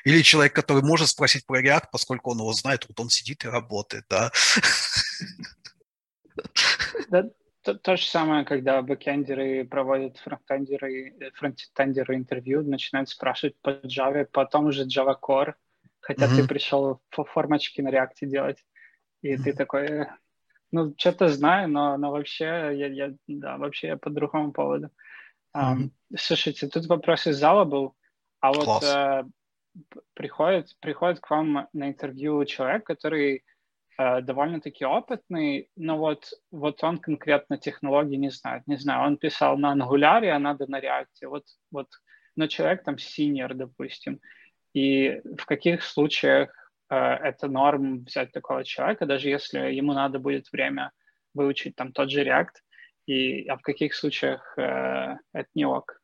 [0.05, 3.49] Или человек, который может спросить про React, поскольку он его знает, вот он сидит и
[3.49, 4.31] работает, да.
[7.09, 7.31] да
[7.63, 14.67] то, то же самое, когда бэкендеры проводят фронтендеры, фронтендеры интервью, начинают спрашивать по Java, потом
[14.67, 15.55] уже Java Core,
[16.01, 16.37] хотя mm-hmm.
[16.37, 18.65] ты пришел формочки на React делать,
[19.23, 19.43] и mm-hmm.
[19.45, 20.07] ты такой,
[20.73, 22.45] ну, что-то знаю, но, но вообще
[22.75, 24.87] я, я, да, вообще я по другому поводу.
[24.87, 25.12] Mm-hmm.
[26.17, 27.95] Слушайте, тут вопрос из зала был,
[28.41, 29.25] а вот э,
[30.15, 33.45] приходит, приходит к вам на интервью человек, который
[33.99, 38.67] э, довольно-таки опытный, но вот, вот он конкретно технологии не знает.
[38.67, 41.27] Не знаю, он писал на Angular, а надо на React.
[41.27, 41.89] Вот, вот,
[42.37, 44.21] но человек там senior, допустим.
[44.75, 46.51] И в каких случаях
[46.91, 50.93] э, это норм взять такого человека, даже если ему надо будет время
[51.35, 52.55] выучить там тот же React,
[53.13, 56.01] и, а в каких случаях э, это не ок?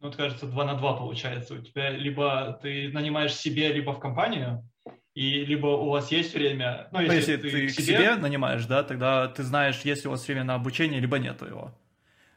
[0.00, 1.54] Ну, вот кажется, 2 на 2 получается.
[1.54, 4.68] У тебя либо ты нанимаешь себе, либо в компанию,
[5.14, 6.88] и либо у вас есть время...
[6.92, 7.84] Ну, если, если ты, ты к себе...
[7.84, 11.40] себе нанимаешь, да, тогда ты знаешь, есть ли у вас время на обучение, либо нет
[11.42, 11.72] его.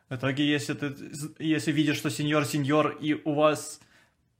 [0.09, 0.95] В итоге, если ты
[1.39, 3.81] если видишь, что сеньор-сеньор, и у вас...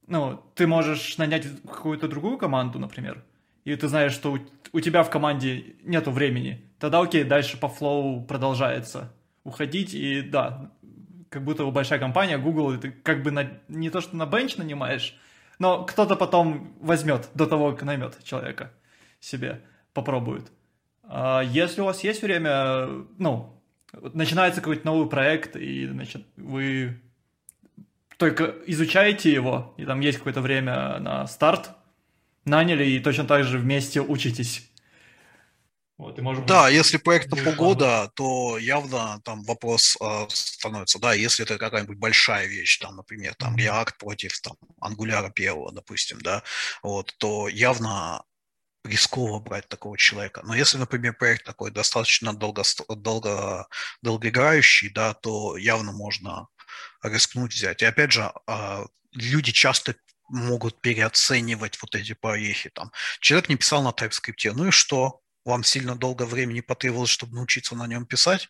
[0.05, 3.25] Ну, ты можешь нанять какую-то другую команду, например,
[3.65, 4.39] и ты знаешь, что у,
[4.71, 9.11] у тебя в команде нету времени, тогда окей, дальше по флоу продолжается
[9.47, 10.71] уходить, и да,
[11.29, 14.57] как будто бы большая компания, Google, ты как бы на, не то, что на бенч
[14.57, 15.17] нанимаешь,
[15.57, 18.71] но кто-то потом возьмет до того, как наймет человека
[19.19, 19.61] себе,
[19.93, 20.51] попробует.
[21.03, 22.87] А если у вас есть время,
[23.17, 23.61] ну,
[24.13, 27.01] начинается какой-то новый проект, и, значит, вы
[28.17, 31.71] только изучаете его, и там есть какое-то время на старт,
[32.45, 34.66] наняли, и точно так же вместе учитесь.
[35.97, 40.99] Вот, и может быть, да, если проект на полгода, то явно там вопрос э, становится,
[40.99, 46.21] да, если это какая-нибудь большая вещь, там, например, там React против там Angular первого, допустим,
[46.21, 46.43] да,
[46.83, 48.23] вот, то явно
[48.83, 50.41] рисково брать такого человека.
[50.45, 53.67] Но если, например, проект такой достаточно долго, долго,
[54.03, 56.47] долгоиграющий, да, то явно можно
[57.03, 57.81] рискнуть взять.
[57.81, 59.95] И опять же, э, люди часто
[60.29, 62.69] могут переоценивать вот эти проехи.
[62.69, 62.91] Там.
[63.19, 65.21] Человек не писал на TypeScript, ну и что?
[65.47, 68.49] Вам сильно долго времени потребовалось, чтобы научиться на нем писать?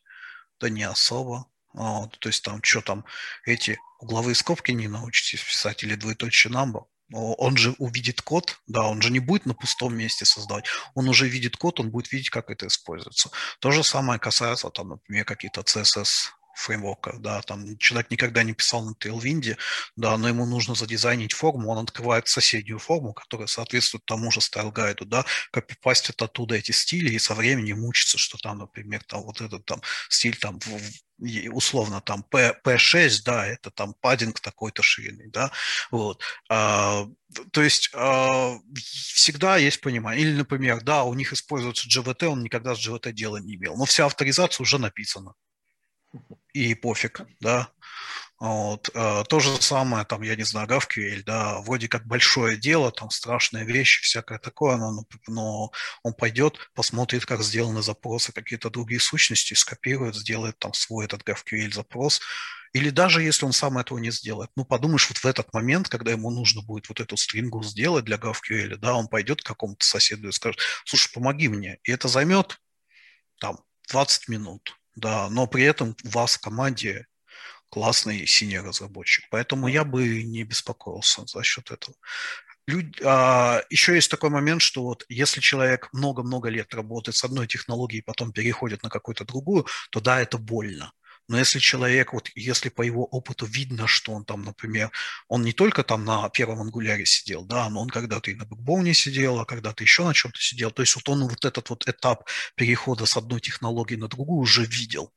[0.59, 1.47] Да не особо.
[1.73, 3.05] Вот, то есть там что там,
[3.45, 6.85] эти угловые скобки не научитесь писать или двоеточие number.
[7.13, 10.65] Он же увидит код, да, он же не будет на пустом месте создавать.
[10.93, 13.29] Он уже видит код, он будет видеть, как это используется.
[13.59, 18.83] То же самое касается, там, например, какие-то CSS фреймворках, да, там человек никогда не писал
[18.83, 19.57] на Tailwind,
[19.95, 24.71] да, но ему нужно задизайнить форму, он открывает соседнюю форму, которая соответствует тому же стайл
[24.71, 29.41] гайду, да, копипастит оттуда эти стили и со временем учится, что там, например, там вот
[29.41, 30.59] этот там стиль там
[31.51, 35.51] условно там P, P6, да, это там паддинг такой-то ширины, да,
[35.91, 36.21] вот.
[36.49, 37.07] А,
[37.51, 40.23] то есть а, всегда есть понимание.
[40.23, 43.85] Или, например, да, у них используется GVT, он никогда с GVT дела не имел, но
[43.85, 45.34] вся авторизация уже написана
[46.53, 47.72] и пофиг, да.
[48.39, 48.89] Вот.
[48.94, 53.10] Э, то же самое, там, я не знаю, GraphQL, да, вроде как большое дело, там
[53.10, 55.72] страшные вещи, всякое такое, но, но
[56.03, 61.73] он пойдет, посмотрит, как сделаны запросы, какие-то другие сущности, скопирует, сделает там свой этот GraphQL
[61.73, 62.22] запрос,
[62.73, 66.11] или даже если он сам этого не сделает, ну, подумаешь, вот в этот момент, когда
[66.11, 70.27] ему нужно будет вот эту стрингу сделать для GraphQL, да, он пойдет к какому-то соседу
[70.27, 72.61] и скажет, слушай, помоги мне, и это займет
[73.39, 73.57] там
[73.89, 77.06] 20 минут, да, но при этом у вас в команде
[77.69, 79.26] классный синий разработчик.
[79.30, 81.95] Поэтому я бы не беспокоился за счет этого.
[82.65, 82.99] Люд...
[83.06, 88.02] А, еще есть такой момент, что вот если человек много-много лет работает с одной технологией,
[88.02, 90.91] потом переходит на какую-то другую, то да, это больно.
[91.27, 94.91] Но если человек, вот если по его опыту видно, что он там, например,
[95.27, 98.93] он не только там на первом ангуляре сидел, да, но он когда-то и на бэкбоуне
[98.93, 100.71] сидел, а когда-то еще на чем-то сидел.
[100.71, 104.65] То есть вот он вот этот вот этап перехода с одной технологии на другую уже
[104.65, 105.11] видел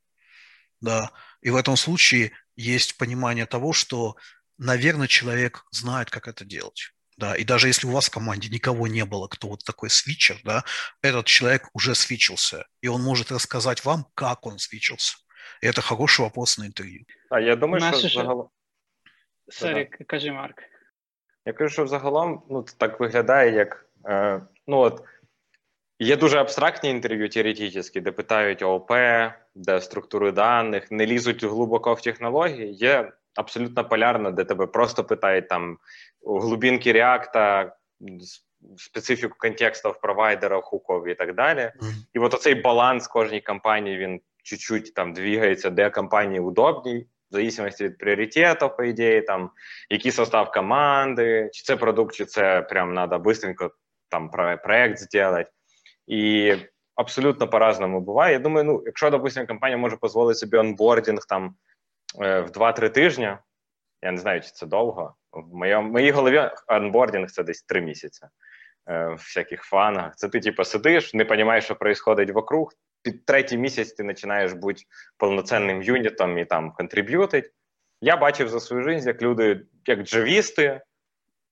[0.81, 1.11] да,
[1.41, 4.15] и в этом случае есть понимание того, что,
[4.57, 6.91] наверное, человек знает, как это делать.
[7.17, 10.39] Да, и даже если у вас в команде никого не было, кто вот такой свитчер,
[10.43, 10.63] да,
[11.03, 15.17] этот человек уже свитчился, и он может рассказать вам, как он свитчился.
[15.63, 17.05] И это хороший вопрос на интерв'ю.
[17.29, 18.49] А я думаю, Наше що загалом...
[19.49, 20.63] Сорі, кажи, Марк.
[21.45, 25.03] Я кажу, що взагалом ну, так виглядає, як е, ну от
[26.01, 28.91] Є дуже абстрактні інтерв'ю теоретичні, де питають ООП,
[29.55, 32.73] де структури даних, не лізуть глибоко в технології.
[32.73, 35.77] Є абсолютно полярно, де тебе просто питають там
[36.25, 37.75] глубинки реакта,
[38.77, 41.71] специфіку контекстів провайдера, хуков і так далі.
[42.13, 47.83] І от оцей баланс кожній компанії він чуть-чуть там двигається, де компанії удобній, в зависимости
[47.83, 49.51] від пріоритетів, по ідеї, там,
[49.89, 53.69] який состав команди, чи це продукт, чи це прям треба быстренько
[54.09, 54.29] там
[54.63, 55.49] проект зробити.
[56.07, 56.55] І
[56.95, 58.33] абсолютно по-разному буває.
[58.33, 61.55] Я думаю, ну, якщо, допустимо, компанія може дозволити собі онбордінг там
[62.15, 63.37] в 2-3 тижні,
[64.01, 65.15] я не знаю, чи це довго.
[65.31, 68.25] В моєму, моїй голові онбордінг це десь 3 місяці
[68.87, 70.15] в всяких фанах.
[70.15, 72.71] Це ти, типу, сидиш, не розумієш, що відбувається вокруг.
[73.03, 74.83] Під третій місяць ти починаєш бути
[75.17, 77.51] повноцінним юнітом і там контриб'ютить.
[78.01, 80.81] Я бачив за свою життя, як люди, як джавісти,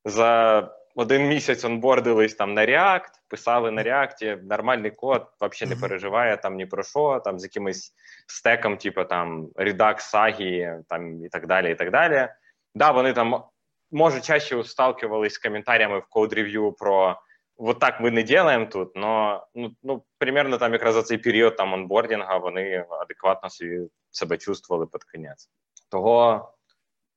[0.05, 0.61] за
[0.95, 6.55] один місяць онбордились там на React, писали на React, нормальний код, взагалі не переживає там
[6.55, 7.93] ні про що, там з якимось
[8.27, 11.71] стеком, типу там Redux, Sagi, там і так далі.
[11.71, 12.27] і так далі.
[12.75, 13.43] Да, вони там
[13.91, 17.19] може чаще сталкивались з коментарями в код-рев'ю про
[17.59, 21.55] вот так ми не делаем тут, но ну, ну, примерно там якраз за цей період
[21.55, 23.79] там онбордінга вони адекватно собі
[24.09, 25.49] себе чувствували під кінець.
[25.91, 26.49] Того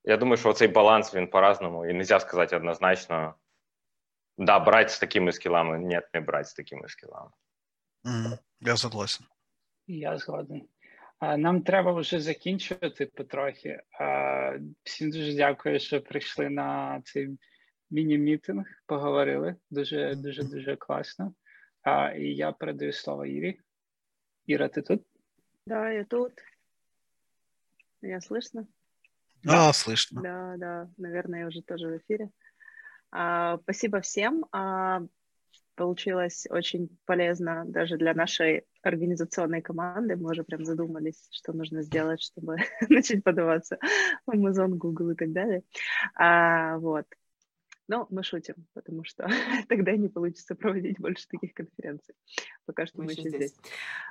[0.04, 3.34] я думаю, що цей баланс він по-разному, і не можна сказати однозначно.
[4.38, 7.30] Да, брать з такими скілами, нет, не брать з такими скілами.
[8.04, 9.26] Mm, я согласен.
[9.86, 10.62] Я згоден.
[11.20, 13.80] Нам треба вже закінчувати потрохи.
[14.82, 17.38] Всім дуже дякую, що прийшли на цей
[17.91, 19.55] міні-мітинг, поговорили.
[19.69, 21.33] Дуже, дуже, дуже класно.
[22.17, 23.59] І я передаю слово Ірі.
[24.45, 25.01] Іра, ти тут?
[25.65, 26.31] Да, я тут.
[28.01, 28.67] Я слышно?
[29.43, 30.21] Да, слышно.
[30.21, 32.29] Да, да, наверное, я уже тоже в эфире.
[33.11, 34.45] А, спасибо всем.
[34.51, 35.01] А,
[35.75, 40.15] получилось очень полезно даже для нашей организационной команды.
[40.15, 42.57] Мы уже прям задумались, что нужно сделать, чтобы
[42.89, 43.77] начать подаваться
[44.25, 45.63] в Amazon, Google и так далее.
[46.15, 47.05] А, вот.
[47.88, 49.28] Но мы шутим, потому что
[49.68, 52.14] тогда не получится проводить больше таких конференций.
[52.66, 53.50] Пока что мы, мы еще здесь.
[53.50, 53.54] здесь.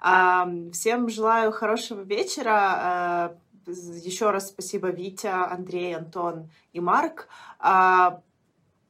[0.02, 2.52] А, всем желаю хорошего вечера.
[2.54, 7.28] А, еще раз спасибо Витя, Андрей, Антон и Марк.
[7.60, 8.22] А,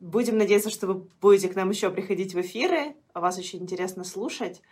[0.02, 2.95] Будем надеяться, что вы будете к нам еще приходить в эфиры.
[3.14, 4.64] Вас очень интересно слушать.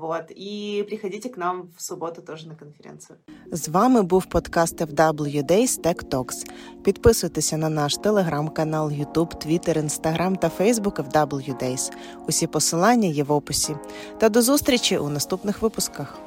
[0.00, 0.30] Вот.
[0.36, 3.18] І приходите к нам в суботу теж на конференцію.
[3.52, 6.50] З вами був подкаст FW Days Tech Talks.
[6.82, 11.92] Підписуйтеся на наш телеграм-канал, Ютуб, Твіттер, Інстаграм та Фейсбук FW Days.
[12.28, 13.76] Усі посилання є в описі.
[14.18, 16.25] Та до зустрічі у наступних випусках.